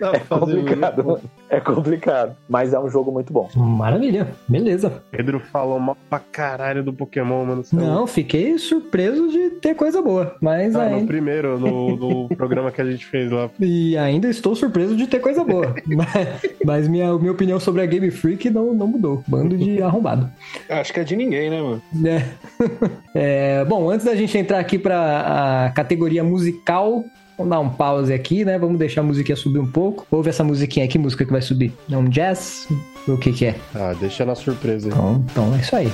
[0.01, 1.21] Não, é fazer complicado.
[1.49, 2.35] É complicado.
[2.49, 3.47] Mas é um jogo muito bom.
[3.55, 5.01] Maravilha, beleza.
[5.11, 7.63] Pedro falou mal pra caralho do Pokémon, mano.
[7.71, 11.95] É Não, fiquei surpreso de ter coisa boa, mas Ah, no primeiro, no,
[12.27, 13.49] no programa que a gente fez lá.
[13.59, 15.75] E ainda estou surpreso de ter coisa boa.
[15.85, 19.23] mas mas minha, minha opinião sobre a Game Freak não, não mudou.
[19.27, 20.29] Bando de arrombado.
[20.69, 21.81] Acho que é de ninguém, né, mano?
[21.93, 22.29] né?
[23.13, 27.03] É, bom, antes da gente entrar aqui para a categoria musical,
[27.41, 28.57] vamos dar um pause aqui, né?
[28.57, 30.05] Vamos deixar a musiquinha subir um pouco.
[30.11, 31.73] Ouve essa musiquinha, que música que vai subir?
[31.89, 32.67] É um jazz?
[33.07, 33.55] O que que é?
[33.73, 34.93] Ah, deixa na surpresa aí.
[34.93, 35.91] Então, então é isso aí.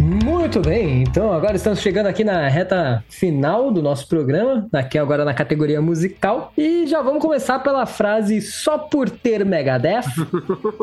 [0.00, 5.24] Muito bem, então agora estamos chegando aqui na reta final do nosso programa, aqui agora
[5.24, 10.04] na categoria musical, e já vamos começar pela frase só por ter Megadeth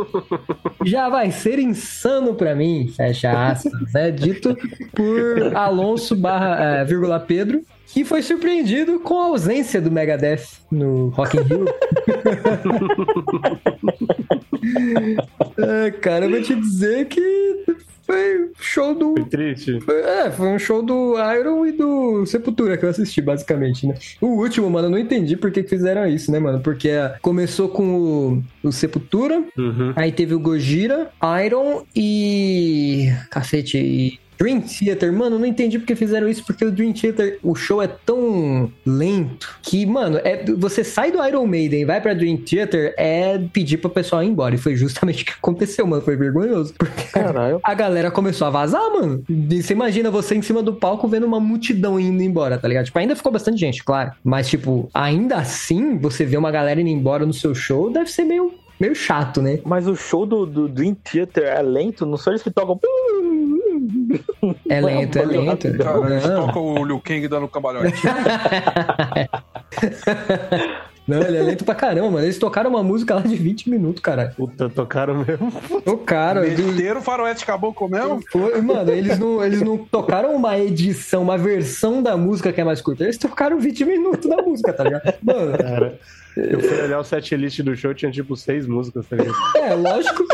[0.84, 4.10] já vai ser insano pra mim, fecha aspas, né?
[4.10, 4.58] Dito
[4.94, 11.10] por Alonso barra, é, vírgula Pedro, que foi surpreendido com a ausência do Megadeth no
[11.10, 11.66] Rock in Rio.
[15.86, 19.80] é, cara, eu vou te dizer que foi show do Foi triste.
[19.82, 23.96] foi- É, foi um show do Iron e do Sepultura que eu assisti, basicamente, né?
[24.22, 26.60] O último, mano, eu não entendi por que fizeram isso, né, mano?
[26.60, 27.96] Porque ah, começou com
[28.64, 29.94] o, o Sepultura, Uhum.
[29.96, 31.10] aí teve o Gojira,
[31.46, 33.10] Iron e.
[33.32, 34.20] Cacete, e.
[34.38, 37.88] Dream Theater, mano, não entendi porque fizeram isso, porque o Dream Theater, o show é
[37.88, 42.94] tão lento que, mano, é, você sai do Iron Maiden e vai pra Dream Theater
[42.98, 44.56] é pedir pro pessoal ir embora.
[44.56, 46.02] E foi justamente o que aconteceu, mano.
[46.02, 46.74] Foi vergonhoso.
[46.78, 47.60] Porque Caralho.
[47.64, 49.24] a galera começou a vazar, mano.
[49.30, 52.86] E você imagina você em cima do palco vendo uma multidão indo embora, tá ligado?
[52.86, 54.12] Tipo, ainda ficou bastante gente, claro.
[54.24, 58.24] Mas, tipo, ainda assim, você vê uma galera indo embora no seu show, deve ser
[58.24, 59.60] meio, meio chato, né?
[59.66, 62.80] Mas o show do, do Dream Theater é lento, não são eles que tocam.
[64.70, 65.78] É lento, é lento.
[65.78, 67.94] Toca o Liu Kang dando cambalhote.
[71.08, 72.26] não, ele é lento pra caramba, mano.
[72.26, 74.34] Eles tocaram uma música lá de 20 minutos, cara.
[74.36, 75.52] Puta, tocaram mesmo.
[75.84, 76.42] Tocaram.
[76.42, 78.22] Meteram o faroeste caboclo mesmo?
[78.32, 82.64] Foi- Mano, eles não, eles não tocaram uma edição, uma versão da música que é
[82.64, 83.04] mais curta.
[83.04, 85.14] Eles tocaram 20 minutos da música, tá ligado?
[85.22, 86.00] Mano, Cara,
[86.36, 89.36] eu fui olhar o setlist do show, tinha tipo seis músicas, tá ligado?
[89.58, 90.26] é lógico.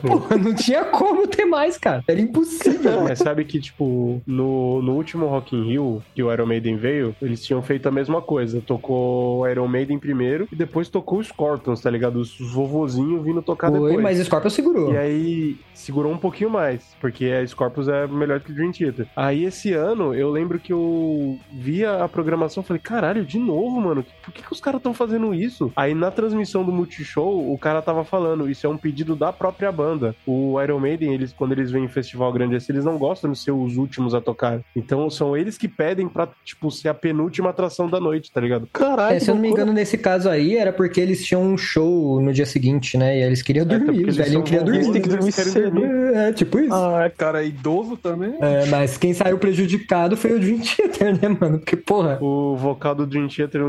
[0.00, 2.04] Porra, não tinha como ter mais, cara.
[2.06, 3.02] Era impossível.
[3.02, 7.16] Mas sabe que, tipo, no, no último Rock in Rio, que o Iron Maiden veio,
[7.20, 8.60] eles tinham feito a mesma coisa.
[8.60, 12.16] Tocou o Iron Maiden primeiro e depois tocou os Scorpions, tá ligado?
[12.16, 14.02] Os vovozinhos vindo tocar Foi, depois.
[14.02, 14.92] mas o Scorpion segurou.
[14.92, 19.08] E aí segurou um pouquinho mais, porque a Scorpions é melhor que o Dream Theater.
[19.16, 23.80] Aí esse ano eu lembro que eu via a programação e falei, caralho, de novo,
[23.80, 25.41] mano, por que, que os caras estão fazendo isso?
[25.76, 29.70] Aí na transmissão do Multishow, o cara tava falando, isso é um pedido da própria
[29.72, 30.14] banda.
[30.26, 33.38] O Iron Maiden, eles, quando eles vêm em festival grande assim, eles não gostam de
[33.38, 34.60] ser os últimos a tocar.
[34.76, 38.68] Então são eles que pedem pra, tipo, ser a penúltima atração da noite, tá ligado?
[38.72, 41.56] Caralho, É, se eu não me engano, nesse caso aí, era porque eles tinham um
[41.58, 43.18] show no dia seguinte, né?
[43.18, 44.92] E eles queriam É, até dormir, velhinhos são queriam dormir.
[44.92, 45.70] Tem que dormir eles querem cedo.
[45.70, 46.14] dormir.
[46.14, 46.74] É, tipo isso.
[46.74, 48.34] Ah, Cara, idoso também.
[48.40, 51.58] É, mas quem saiu prejudicado foi o Dream Theater, né, mano?
[51.58, 52.18] Porque, porra.
[52.20, 53.60] O vocal do Dream Theater,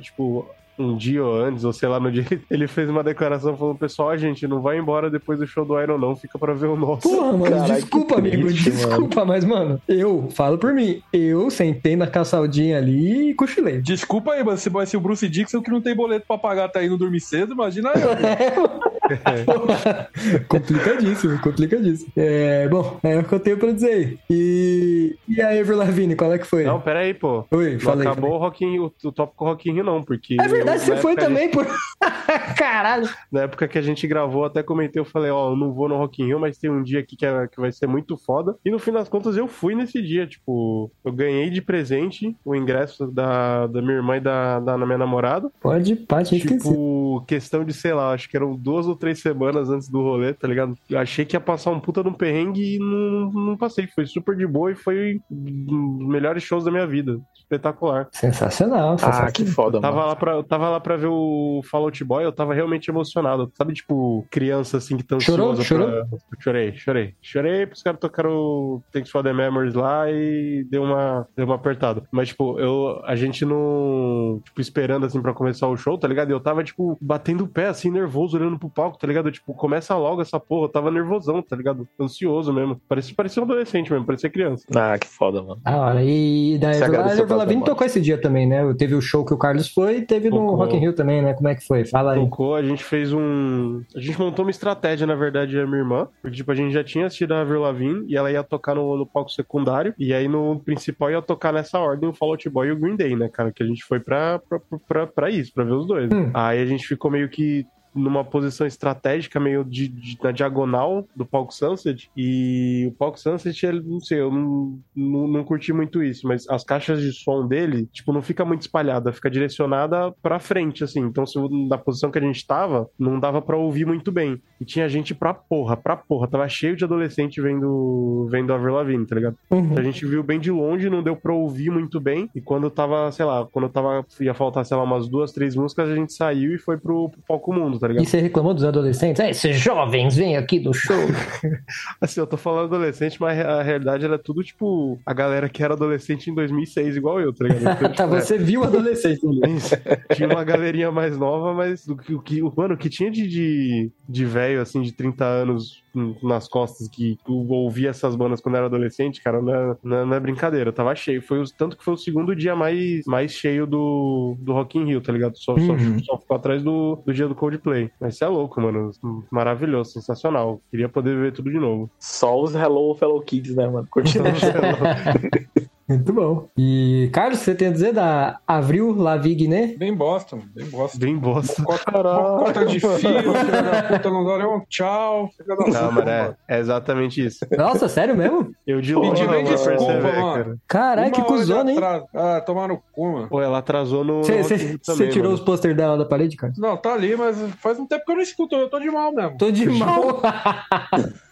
[0.00, 0.46] tipo,
[0.78, 4.10] um dia ou antes, ou sei lá, no dia, ele fez uma declaração falando, pessoal,
[4.10, 6.76] a gente não vai embora depois do show do Iron não, fica pra ver o
[6.76, 7.08] nosso.
[7.08, 11.02] Porra, mano, desculpa, amigo, triste, desculpa, mas, mano, eu falo por mim.
[11.12, 13.80] Eu sentei na calçadinha ali e cochilei.
[13.80, 16.68] Desculpa aí, mas se vai ser o Bruce Dixon que não tem boleto pra pagar
[16.68, 18.08] tá indo dormir cedo, imagina eu.
[20.48, 22.12] complicadíssimo, complicadíssimo.
[22.16, 24.18] É, bom, é o que eu tenho pra dizer aí.
[24.30, 26.64] E, e aí, Ever Lavigne, qual é que foi?
[26.64, 27.44] Não, pera aí, pô.
[27.50, 28.06] Oi, Não falei.
[28.06, 30.36] acabou o, Rock in o tópico Rock in Rio não, porque...
[30.40, 31.66] É verdade, você foi a também, por.
[32.56, 33.08] Caralho.
[33.30, 35.96] Na época que a gente gravou, até comentei, eu falei, ó, eu não vou no
[35.96, 38.56] Rock in Rio, mas tem um dia aqui que, é- que vai ser muito foda.
[38.64, 42.54] E no fim das contas eu fui nesse dia, tipo, eu ganhei de presente o
[42.54, 45.50] ingresso da, da minha irmã e da, da minha namorada.
[45.60, 46.38] Pode, pode.
[46.40, 50.32] Tipo, questão de, sei lá, acho que eram duas ou três semanas antes do rolê,
[50.34, 50.74] tá ligado?
[50.90, 53.86] Eu achei que ia passar um puta de um perrengue e não, não passei.
[53.86, 57.18] Foi super de boa e foi um dos melhores shows da minha vida.
[57.36, 58.08] Espetacular.
[58.12, 59.32] Sensacional, Ah, sensacional.
[59.32, 60.08] que foda, Eu tava mano.
[60.08, 63.50] lá, pra, eu tava lá pra ver o Fallout Boy, eu tava realmente emocionado.
[63.54, 65.52] Sabe, tipo, criança assim que tão Chorou?
[65.52, 65.88] ansiosa Chorou?
[65.88, 66.18] pra...
[66.40, 67.14] Chorei, chorei.
[67.22, 71.46] Chorei porque os caras tocaram o Thanks for the Memories lá e deu uma, deu
[71.46, 72.02] uma apertada.
[72.12, 74.40] Mas, tipo, eu, a gente não...
[74.44, 76.30] Tipo, esperando assim pra começar o show, tá ligado?
[76.30, 79.30] E eu tava, tipo, batendo o pé, assim, nervoso, olhando pro palco, tá ligado?
[79.30, 80.66] Tipo, começa logo essa porra.
[80.66, 81.88] Eu tava nervosão, tá ligado?
[82.00, 82.80] Ansioso mesmo.
[82.88, 84.64] Parecia, parecia um adolescente mesmo, parecia criança.
[84.74, 85.60] Ah, que foda, mano.
[85.62, 86.02] Da hora.
[86.02, 88.74] E da Você agradeceu Ever pela Lavigne tocou esse dia também, né?
[88.74, 90.56] Teve o show que o Carlos foi e teve no Tocou.
[90.56, 91.34] Rock in Rio também, né?
[91.34, 91.84] Como é que foi?
[91.84, 92.20] Fala aí.
[92.20, 93.82] Tocou, a gente fez um.
[93.94, 96.08] A gente montou uma estratégia, na verdade, a minha irmã.
[96.22, 98.96] Porque, tipo, a gente já tinha assistido a Avril Lavigne e ela ia tocar no,
[98.96, 99.94] no palco secundário.
[99.98, 103.16] E aí no principal ia tocar nessa ordem o Fallout Boy e o Green Day,
[103.16, 103.52] né, cara?
[103.52, 106.10] Que a gente foi pra, pra, pra, pra isso, pra ver os dois.
[106.12, 106.30] Hum.
[106.34, 107.66] Aí a gente ficou meio que
[107.98, 113.66] numa posição estratégica meio de, de- na diagonal do palco Sunset e o palco Sunset,
[113.66, 117.46] ele, não sei, eu não, não, não curti muito isso, mas as caixas de som
[117.46, 121.38] dele, tipo, não fica muito espalhada, fica direcionada pra frente, assim, então se,
[121.68, 125.14] na posição que a gente tava, não dava pra ouvir muito bem, e tinha gente
[125.14, 129.36] pra porra, pra porra, tava cheio de adolescente vendo, vendo a Avril Lavigne, tá ligado?
[129.50, 129.74] Uhum.
[129.76, 132.28] A gente viu bem de longe, não deu pra ouvir muito bem.
[132.34, 135.88] E quando tava, sei lá, quando tava, ia faltar, sei lá, umas duas, três músicas,
[135.88, 138.04] a gente saiu e foi pro, pro palco mundo, tá ligado?
[138.04, 139.20] E você reclamou dos adolescentes?
[139.20, 140.96] É, esses jovens vêm aqui do show.
[142.00, 145.74] Assim, eu tô falando adolescente, mas a realidade era tudo, tipo, a galera que era
[145.74, 147.60] adolescente em 2006, igual eu, tá ligado?
[147.60, 149.20] Então, tá, tipo, é, você viu adolescente.
[149.56, 149.74] isso.
[150.14, 153.26] Tinha uma galerinha mais nova, mas o que, o que, mano, o que tinha de,
[153.26, 155.82] de, de velho, assim, de 30 anos
[156.22, 160.14] nas costas que ouvia essas bandas quando era adolescente, cara, não é, não é- não
[160.14, 161.20] é brincadeira, tava cheio.
[161.22, 164.84] Foi o, tanto que foi o segundo dia mais, mais cheio do, do Rock in
[164.84, 165.36] Rio, tá ligado?
[165.36, 165.98] Só, só- Uhum.
[166.04, 167.90] só ficou atrás do, do dia do Coldplay.
[168.00, 168.90] Mas isso é louco, mano.
[169.30, 170.60] Maravilhoso, sensacional.
[170.70, 171.90] Queria poder ver tudo de novo.
[172.00, 173.86] Só os Hello Fellow Kids, né, mano?
[173.90, 174.24] Curtindo.
[175.88, 176.48] Muito bom.
[176.56, 179.74] E, Carlos, você tem a dizer da Avril Lavigne?
[179.78, 180.98] Bem bosta, mano, bem bosta.
[180.98, 181.62] Bem bosta.
[181.64, 185.30] Corta de fio, filho da puta, não dá um tchau.
[185.46, 187.38] Não, mano, é, é exatamente isso.
[187.56, 188.52] Nossa, sério mesmo?
[188.66, 190.34] Eu de longe pra desculpa, perceber, mano.
[190.34, 190.58] cara.
[190.66, 191.78] Caralho, que cuzona, hein?
[191.78, 192.06] atraso.
[192.14, 193.28] Ah, tomar no cu, mano.
[193.28, 194.22] Pô, ela atrasou no.
[194.22, 194.76] Você
[195.08, 195.34] tirou mano.
[195.34, 196.58] os pôster dela da parede, Carlos?
[196.58, 199.12] Não, tá ali, mas faz um tempo que eu não escuto, eu tô de mal
[199.14, 199.38] mesmo.
[199.38, 200.20] Tô de mal.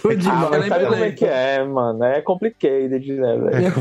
[0.00, 2.04] Tô de Ah, sabe como é que é, mano?
[2.04, 3.72] É complicated, né, velho?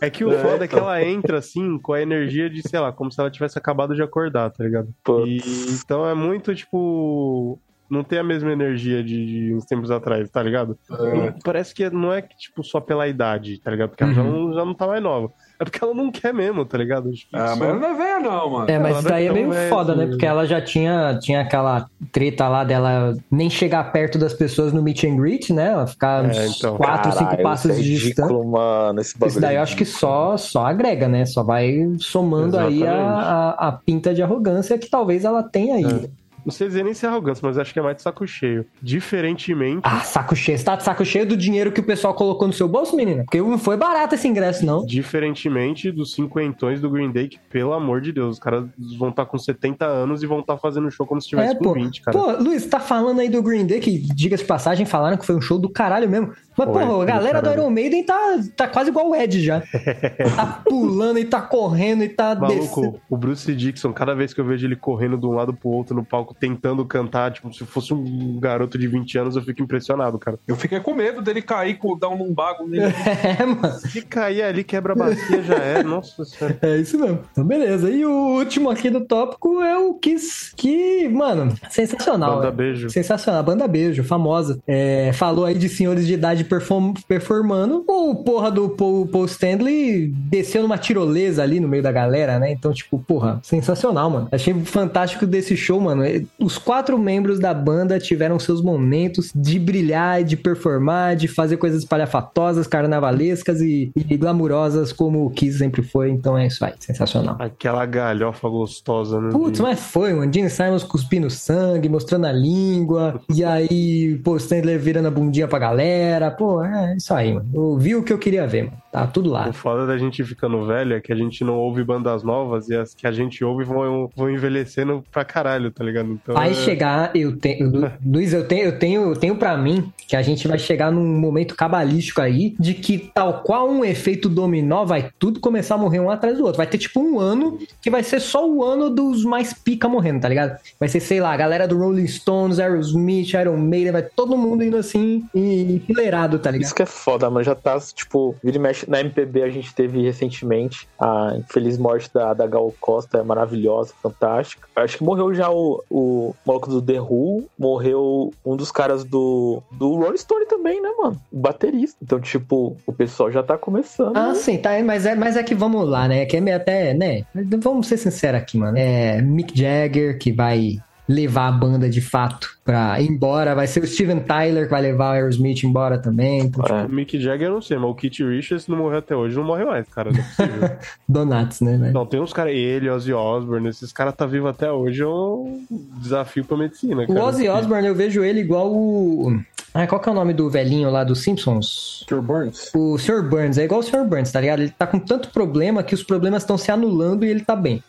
[0.00, 2.92] É que o foda é que ela entra assim com a energia de, sei lá,
[2.92, 4.88] como se ela tivesse acabado de acordar, tá ligado?
[5.26, 5.38] E,
[5.72, 7.58] então é muito tipo.
[7.90, 10.76] Não tem a mesma energia de, de uns tempos atrás, tá ligado?
[10.88, 13.90] Não- parece que não é que, tipo, só pela idade, tá ligado?
[13.90, 14.46] Porque ela já, Uhum.
[14.48, 15.30] não, já não tá mais nova.
[15.60, 17.10] É porque ela não quer mesmo, tá ligado?
[17.10, 18.70] Que Ah, mas ela não é velha, não, mano.
[18.70, 20.06] É, mas Ela isso daí é é meio foda, né?
[20.06, 24.82] Porque ela já tinha, tinha aquela treta lá dela nem chegar perto das pessoas no
[24.82, 25.68] meet and greet, né?
[25.68, 26.76] Ela ficar uns É, então.
[26.76, 28.22] 4, 5 Caralho, passos isso é de distância.
[28.24, 29.00] ridículo, mano.
[29.00, 29.30] Esse bagulho.
[29.30, 31.24] Isso daí eu acho que só, só agrega, né?
[31.24, 33.24] Só vai somando aí a, Exatamente.
[33.24, 36.10] a, a pinta de arrogância que talvez ela tenha aí.
[36.44, 38.66] Não sei dizer nem se é arrogância, mas acho que é mais de saco cheio.
[38.82, 39.80] Diferentemente.
[39.82, 40.58] Ah, saco cheio.
[40.58, 43.24] Você tá de saco cheio do dinheiro que o pessoal colocou no seu bolso, menina?
[43.24, 44.84] Porque não foi barato esse ingresso, não.
[44.84, 48.64] Diferentemente dos cinquentões do Green Day, que, pelo amor de Deus, os caras
[48.98, 51.64] vão estar com 70 anos e vão estar fazendo show como se estivesse É, com
[51.64, 51.74] pô.
[51.74, 52.18] 20, cara.
[52.18, 55.40] Pô, Luiz, tá falando aí do Green Day, que, diga-se passagem, falaram que foi um
[55.40, 56.32] show do caralho mesmo.
[56.56, 57.50] Mas, Foi, porra, a galera do.
[57.50, 59.60] Iron Maiden tá, tá quase igual o Ed já.
[60.36, 62.82] tá pulando e tá correndo e tá descendo.
[62.82, 65.68] Maluco, o Bruce Dixon, cada vez que eu vejo ele correndo de um lado pro
[65.68, 69.62] outro no palco, tentando cantar, tipo, se fosse um garoto de 20 anos, eu fico
[69.62, 70.38] impressionado, cara.
[70.46, 72.92] Eu fiquei com medo dele cair com dar um lumbago nele.
[73.24, 73.78] É, mano.
[73.78, 75.82] Se cair ali, quebra a bacia, já é.
[75.82, 76.58] Nossa senhora.
[76.62, 77.20] É isso mesmo.
[77.32, 77.90] Então, beleza.
[77.90, 82.36] E o último aqui do tópico é o Kiss, que, mano, sensacional.
[82.36, 82.52] Banda é.
[82.52, 82.90] beijo.
[82.90, 84.60] Sensacional, banda beijo, famosa.
[84.66, 87.84] É, falou aí de senhores de idade perform- performando.
[87.86, 92.52] O porra do Paul, Paul Stanley desceu numa tirolesa ali no meio da galera, né?
[92.52, 94.28] Então, tipo, porra, sensacional, mano.
[94.32, 96.02] Achei fantástico desse show, mano.
[96.38, 101.80] Os quatro membros da banda tiveram seus momentos de brilhar, de performar, de fazer coisas
[101.82, 106.10] espalhafatosas, carnavalescas e, e glamurosas, como o Kiss sempre foi.
[106.10, 107.36] Então é isso aí, sensacional.
[107.38, 109.30] Aquela galhofa gostosa, né?
[109.32, 110.32] Putz, mas foi, mano.
[110.32, 113.20] Gene Simons cuspindo sangue, mostrando a língua.
[113.34, 116.30] E aí, pô, Stanley virando a bundinha pra galera.
[116.36, 117.50] Pô, é isso aí, mano.
[117.52, 118.83] Eu vi o que eu queria ver, mano.
[118.94, 119.48] Tá tudo lá.
[119.48, 122.76] O foda da gente ficando velho é que a gente não ouve bandas novas e
[122.76, 126.12] as que a gente ouve vão, vão envelhecendo pra caralho, tá ligado?
[126.12, 127.68] Então, Vai é- chegar, eu tenho.
[127.70, 130.92] Lu- Luiz, eu tenho, eu tenho, eu tenho para mim que a gente vai chegar
[130.92, 135.78] num momento cabalístico aí de que, tal qual um efeito dominó, vai tudo começar a
[135.78, 136.58] morrer um atrás do outro.
[136.58, 140.20] Vai ter tipo um ano que vai ser só o ano dos mais pica morrendo,
[140.20, 140.56] tá ligado?
[140.78, 144.62] Vai ser, sei lá, a galera do Rolling Stones, Aerosmith, Iron Maiden, vai todo mundo
[144.62, 146.66] indo assim, enfileirado, tá ligado?
[146.66, 147.42] Isso que é foda, mano.
[147.44, 148.83] Já tá, tipo, vira e mexe.
[148.88, 153.92] Na MPB a gente teve recentemente a infeliz morte da, da Gal Costa, é maravilhosa,
[154.02, 154.68] fantástica.
[154.76, 159.62] Acho que morreu já o, o maluco do The Who, morreu um dos caras do,
[159.72, 161.20] do Rolling Stone também, né, mano?
[161.32, 161.96] O baterista.
[162.02, 164.16] Então, tipo, o pessoal já tá começando.
[164.16, 166.26] Ah, sim, tá, mas é, mas é que vamos lá, né?
[166.26, 167.24] Que é até, né?
[167.34, 168.76] Vamos ser sinceros aqui, mano.
[168.76, 170.78] É Mick Jagger que vai
[171.08, 173.54] levar a banda de fato pra ir embora.
[173.54, 176.40] Vai ser o Steven Tyler que vai levar o Aerosmith embora também.
[176.40, 176.84] Então, É.
[176.86, 179.44] O Mick Jagger eu não sei, mas o Kit Richards não morreu até hoje, não
[179.44, 180.10] morre mais, cara.
[180.10, 180.70] Não é possível.
[181.08, 181.90] Donuts, né?
[181.92, 185.64] não, tem uns caras, ele, Ozzy Osbourne, esses caras tá vivo até hoje, é um
[186.00, 187.24] desafio pra medicina, O cara.
[187.24, 189.38] Ozzy Osbourne, eu vejo ele igual o.
[189.76, 192.06] Ah, qual que é o nome do velhinho lá dos Simpsons?
[192.08, 192.22] Sr.
[192.22, 192.70] Burns.
[192.72, 193.28] O Sr.
[193.28, 194.04] Burns, é igual o Sr.
[194.04, 194.60] Burns, tá ligado?
[194.60, 197.82] Ele tá com tanto problema que os problemas estão se anulando e ele tá bem.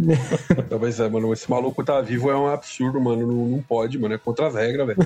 [0.70, 1.30] Talvez é, mano.
[1.30, 3.26] Esse maluco tá vivo é um absurdo, mano.
[3.26, 4.14] Não, não pode, mano.
[4.14, 4.98] É contra as regras, velho.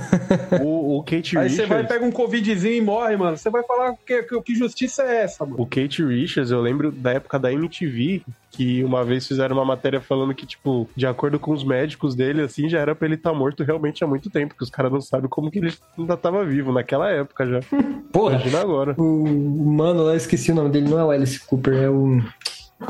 [0.62, 1.68] O, o Kate Aí você Richards...
[1.68, 3.36] vai, pega um covidzinho e morre, mano.
[3.36, 5.60] Você vai falar que, que, que justiça é essa, mano?
[5.60, 8.22] O Kate Richards, eu lembro da época da MTV,
[8.54, 12.42] que uma vez fizeram uma matéria falando que, tipo, de acordo com os médicos dele,
[12.42, 15.00] assim, já era pra ele estar morto realmente há muito tempo, que os caras não
[15.00, 17.60] sabem como que ele ainda tava vivo, naquela época já.
[18.12, 18.94] Porra, Imagina agora.
[18.98, 22.20] o mano lá, esqueci o nome dele, não é o Alice Cooper, é o.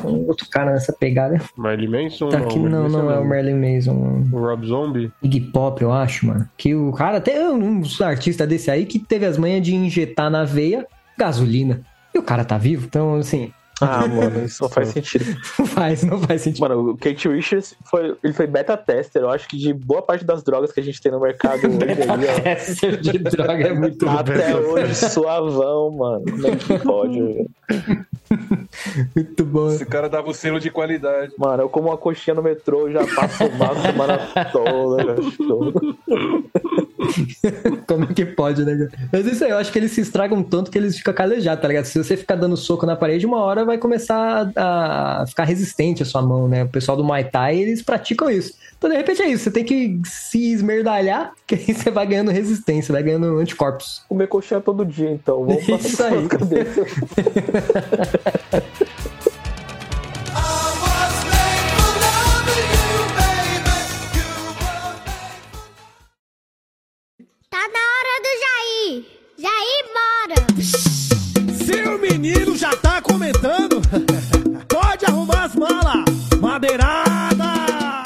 [0.05, 1.41] um outro cara nessa pegada.
[1.57, 2.29] Marilyn Manson?
[2.29, 4.25] Tá aqui, não, Marilyn não é o Marilyn Manson.
[4.33, 5.13] O Rob Zombie?
[5.23, 6.49] Iggy Pop, eu acho, mano.
[6.57, 10.31] Que o cara, até um dos artistas desse aí, que teve as manhas de injetar
[10.31, 10.87] na veia
[11.17, 11.81] gasolina.
[12.15, 15.25] E o cara tá vivo, então, assim, Ah, mano, isso não faz sentido.
[15.59, 16.61] não faz, não faz sentido.
[16.61, 20.25] Mano, o Kate Richards foi, ele foi beta tester, eu acho que de boa parte
[20.25, 24.07] das drogas que a gente tem no mercado hoje aí, Tester de droga é muito
[24.07, 24.19] ó.
[24.19, 26.25] Até hoje, suavão, mano.
[26.25, 27.51] Como é que pode, velho?
[29.15, 29.69] Muito bom.
[29.71, 31.33] Esse cara dava o selo de qualidade.
[31.39, 34.19] Mano, eu como uma coxinha no metrô, já passo mal a semana
[34.53, 35.99] toda, velho.
[37.87, 38.89] Como é que pode, né?
[39.13, 41.69] Mas isso aí, eu acho que eles se estragam tanto que eles ficam calejados, tá
[41.69, 41.85] ligado?
[41.85, 46.03] Se você ficar dando soco na parede, uma hora vai começar a, a ficar resistente
[46.03, 46.65] a sua mão, né?
[46.65, 48.55] O pessoal do Muay Thai, eles praticam isso.
[48.77, 49.45] Então, de repente, é isso.
[49.45, 54.03] Você tem que se esmerdalhar, que aí você vai ganhando resistência, vai ganhando anticorpos.
[54.09, 55.45] Comer coxinha todo dia, então.
[55.45, 56.29] Vamos passar Isso aí.
[67.55, 69.05] Tá na hora do Jair.
[69.39, 71.55] Jair, bora.
[71.65, 73.81] Seu menino já tá comentando.
[74.69, 76.05] Pode arrumar as malas.
[76.41, 78.03] Madeirada.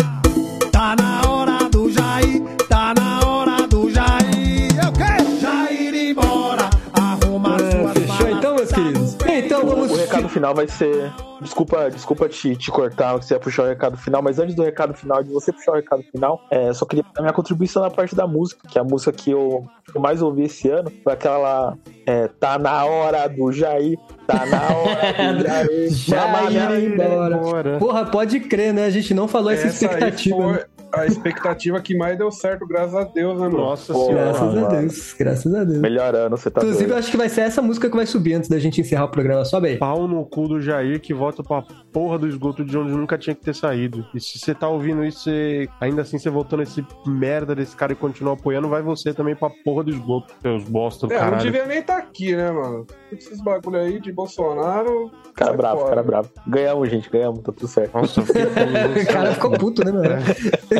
[0.70, 2.42] Tá na hora do Jair.
[2.68, 4.68] Tá na hora do Jair.
[4.84, 6.68] Eu quero Jair ir embora.
[6.92, 8.36] Arruma suas É, fechou malas.
[8.36, 9.16] então, meus queridos?
[9.26, 9.90] Então, O, vamos...
[9.92, 11.11] o recado final vai ser
[11.41, 14.62] desculpa, desculpa te, te cortar, que você ia puxar o recado final, mas antes do
[14.62, 17.91] recado final, de você puxar o recado final, é, só queria dar minha contribuição na
[17.91, 20.91] parte da música, que é a música que eu, que eu mais ouvi esse ano,
[21.03, 25.91] foi aquela lá, é, tá na hora do Jair, tá na hora do Jair.
[25.91, 27.36] Já Mamãe, ir embora.
[27.36, 27.78] Embora.
[27.78, 28.84] Porra, pode crer, né?
[28.84, 30.36] A gente não falou essa, Essa expectativa.
[30.36, 30.43] né?
[30.55, 33.59] foi a expectativa que mais deu certo, graças a Deus, né, mano?
[33.59, 34.24] Nossa Pô, senhora.
[34.24, 34.68] Graças a mano.
[34.68, 35.78] Deus, graças a Deus.
[35.78, 36.99] Melhor ano, você tá Inclusive, eu doido.
[36.99, 39.45] acho que vai ser essa música que vai subir antes da gente encerrar o programa.
[39.45, 39.76] Sobe aí.
[39.76, 41.62] Pau no cu do Jair que volta pra
[41.93, 44.07] porra do esgoto de onde nunca tinha que ter saído.
[44.14, 45.68] E se você tá ouvindo isso, você...
[45.81, 49.51] ainda assim você voltou nesse merda desse cara e continua apoiando, vai você também pra
[49.64, 50.33] porra do esgoto.
[50.41, 51.43] Seus bosta do É, não caralho.
[51.43, 52.87] devia nem estar aqui, né, mano?
[53.12, 55.11] Esses bagulho aí de Bolsonaro.
[55.35, 55.91] Cara bravo, fora.
[55.91, 56.31] cara bravo.
[56.47, 57.95] Ganhamos, gente, ganhamos, tá tudo certo.
[57.95, 60.09] Nossa, O cara ficou puto, né, mano?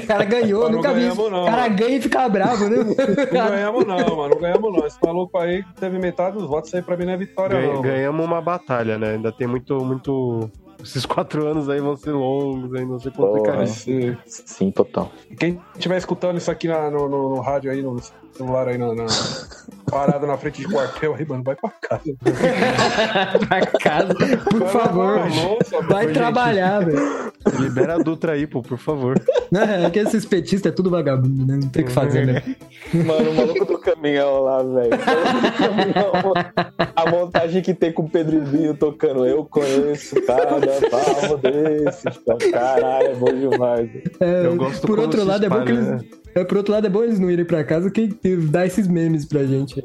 [0.03, 1.43] O cara ganhou, não nunca vi não.
[1.43, 2.77] O cara ganha e fica bravo, né?
[2.79, 4.35] Não ganhamos, não, mano.
[4.35, 4.87] Não ganhamos, não.
[4.87, 7.77] Esse maluco aí teve metade dos votos, aí pra mim não é vitória, Ganha- não.
[7.83, 7.83] mano.
[7.83, 9.11] ganhamos uma batalha, né?
[9.13, 10.38] Ainda tem muito, muito.
[10.83, 13.29] Esses quatro anos aí vão ser longos, ainda vão ser Porra.
[13.39, 13.71] complicados.
[13.87, 15.11] Esse- Sim, total.
[15.39, 17.97] Quem estiver escutando isso aqui na- no, no- no rádio aí, no
[18.33, 19.07] celular aí, na, na-
[19.91, 22.03] parado na frente de quartel aí, mano, vai pra casa.
[23.49, 24.15] pra casa,
[24.51, 25.19] por Vai favor.
[25.29, 26.15] louça, Vai gente.
[26.15, 27.33] trabalhar, velho.
[27.59, 29.21] Libera a Dutra aí, pô, por favor.
[29.51, 31.59] Não, é que esses petistas é tudo vagabundo, né?
[31.61, 32.43] Não tem o que fazer, né?
[32.93, 34.91] Mano, o maluco do caminhão lá, velho.
[34.93, 39.27] O maluco do caminhão, A montagem que tem com o Pedrinho tocando.
[39.27, 40.47] Eu conheço cada
[40.91, 42.09] palmo desse.
[42.09, 43.91] Então, caralho, é bom demais.
[44.21, 46.19] É, Eu gosto por outro lado, é bom que espalha, eles.
[46.35, 48.87] É, por outro lado, é bom eles não irem pra casa que que dá esses
[48.87, 49.83] memes pra gente.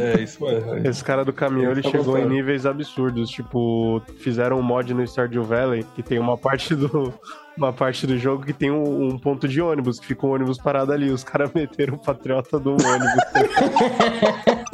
[0.00, 0.88] É, isso é.
[0.88, 2.34] Esse cara do caminhão, ele Tá chegou em gostando.
[2.34, 3.30] níveis absurdos.
[3.30, 7.12] Tipo, fizeram um mod no Stardew Valley que tem uma parte do.
[7.56, 10.58] Uma parte do jogo que tem um, um ponto de ônibus, que fica um ônibus
[10.58, 11.10] parado ali.
[11.10, 12.84] Os caras meteram o patriota do ônibus.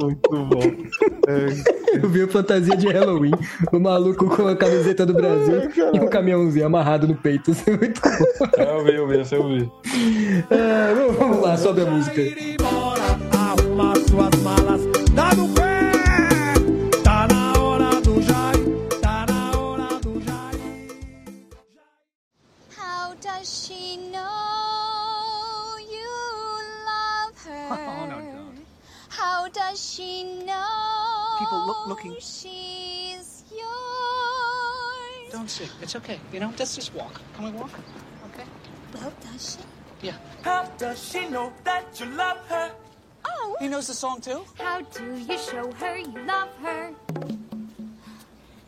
[0.00, 0.60] Muito bom.
[1.28, 3.32] É, Eu vi a fantasia de Halloween,
[3.72, 7.50] o maluco com a camiseta do Brasil e um caminhãozinho amarrado no peito.
[7.52, 8.46] Isso é muito bom.
[8.58, 9.72] É, eu vi, eu vi, eu vi.
[10.50, 12.20] É, vamos- lá, sobe a música.
[13.32, 14.80] arruma suas malas,
[15.12, 15.48] dá no
[29.54, 35.32] does she know People look- looking- she's yours?
[35.32, 35.68] Don't sing.
[35.82, 36.20] It's okay.
[36.32, 37.20] You know, let's just walk.
[37.34, 37.70] Can we walk?
[38.32, 38.44] Okay.
[38.94, 39.56] Well, does
[40.00, 40.06] she?
[40.06, 40.16] Yeah.
[40.42, 42.72] How does she know that you love her?
[43.24, 44.44] Oh, He knows the song too.
[44.58, 46.92] how do you show her you love her?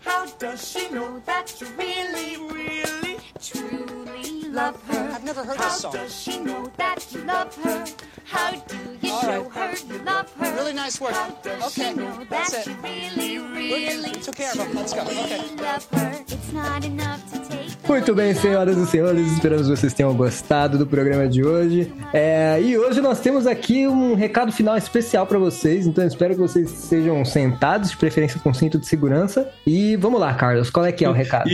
[0.01, 5.11] How does she know that you really, really Truly love her.
[5.12, 5.93] I've never heard How this song.
[5.93, 7.84] How does she know that you love her?
[8.29, 8.74] How do
[9.07, 9.53] you All show right.
[9.53, 10.55] her you love her?
[10.57, 11.12] Really nice work.
[11.14, 12.70] How does Okay, she know that's that it.
[12.70, 14.74] you really, really, We took care of him.
[14.74, 15.01] Let's go.
[15.03, 15.41] Okay.
[15.62, 16.24] love her?
[16.29, 20.77] It's not enough to take Muito bem, senhoras e senhores, esperamos que vocês tenham gostado
[20.77, 21.93] do programa de hoje.
[22.12, 26.35] É, e hoje nós temos aqui um recado final especial pra vocês, então eu espero
[26.35, 29.49] que vocês sejam sentados, de preferência com cinto de segurança.
[29.64, 31.49] E vamos lá, Carlos, qual é que é o recado?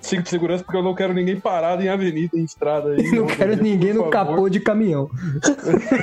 [0.00, 3.02] Cinco de segurança, porque eu não quero ninguém parado em avenida, em estrada aí.
[3.14, 4.10] Não quero ninguém no favor.
[4.10, 5.08] capô de caminhão.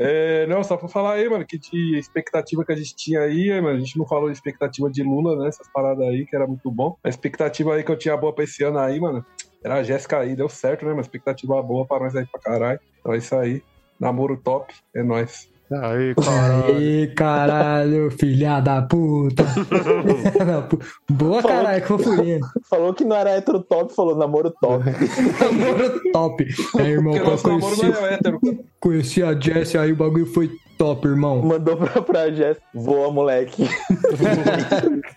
[0.00, 3.60] É, não, só pra falar aí, mano, que de expectativa que a gente tinha aí,
[3.60, 5.48] mano, a gente não falou de expectativa de Lula, né?
[5.48, 6.96] Essas paradas aí, que era muito bom.
[7.02, 9.26] A expectativa aí que eu tinha boa pra esse ano aí, mano,
[9.62, 10.92] era a Jéssica aí, deu certo, né?
[10.92, 12.80] Uma expectativa boa pra nós aí pra caralho.
[13.00, 13.60] Então é isso aí.
[13.98, 15.50] Namoro top, é nóis.
[15.70, 16.76] Aí, caralho.
[16.76, 19.44] Aí, caralho, filha da puta.
[19.44, 20.68] Não,
[21.14, 22.40] Boa caralho, que fofurinha.
[22.70, 24.84] Falou que não era hétero top, falou namoro top.
[25.40, 26.46] Namoro top.
[26.78, 28.40] É, irmão, Porque quando nosso namoro conheci, não é hétero.
[28.80, 31.42] conheci a Jessie aí, o bagulho foi top, irmão.
[31.42, 32.56] Mandou pra, pra Jess.
[32.72, 33.68] Voa, moleque.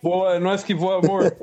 [0.04, 1.34] Boa, é nós que voa, amor.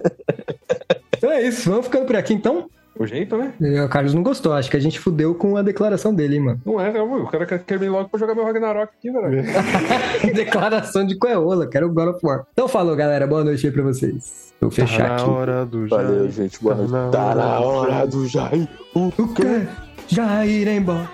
[1.16, 2.68] Então é isso, vamos ficando por aqui então.
[2.98, 3.52] O jeito, né?
[3.60, 6.40] E O Carlos não gostou, acho que a gente fudeu com a declaração dele, hein,
[6.44, 6.60] mano.
[6.66, 9.42] Não é, não, o cara quer quer vir logo pra jogar meu Ragnarok aqui, velho.
[10.34, 12.44] declaração de Coeola, quero o God of War.
[12.52, 14.52] Então falou, galera, boa noite aí pra vocês.
[14.60, 15.24] Vou fechar Tá aqui.
[15.26, 16.30] na hora do Valeu, Jair.
[16.32, 16.60] gente.
[16.62, 17.12] Boa Tá noite.
[17.12, 18.68] Tá na hora do Jair.
[18.94, 19.66] O quê?
[20.08, 21.08] Já irei embora.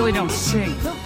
[0.00, 0.99] Really don't sing.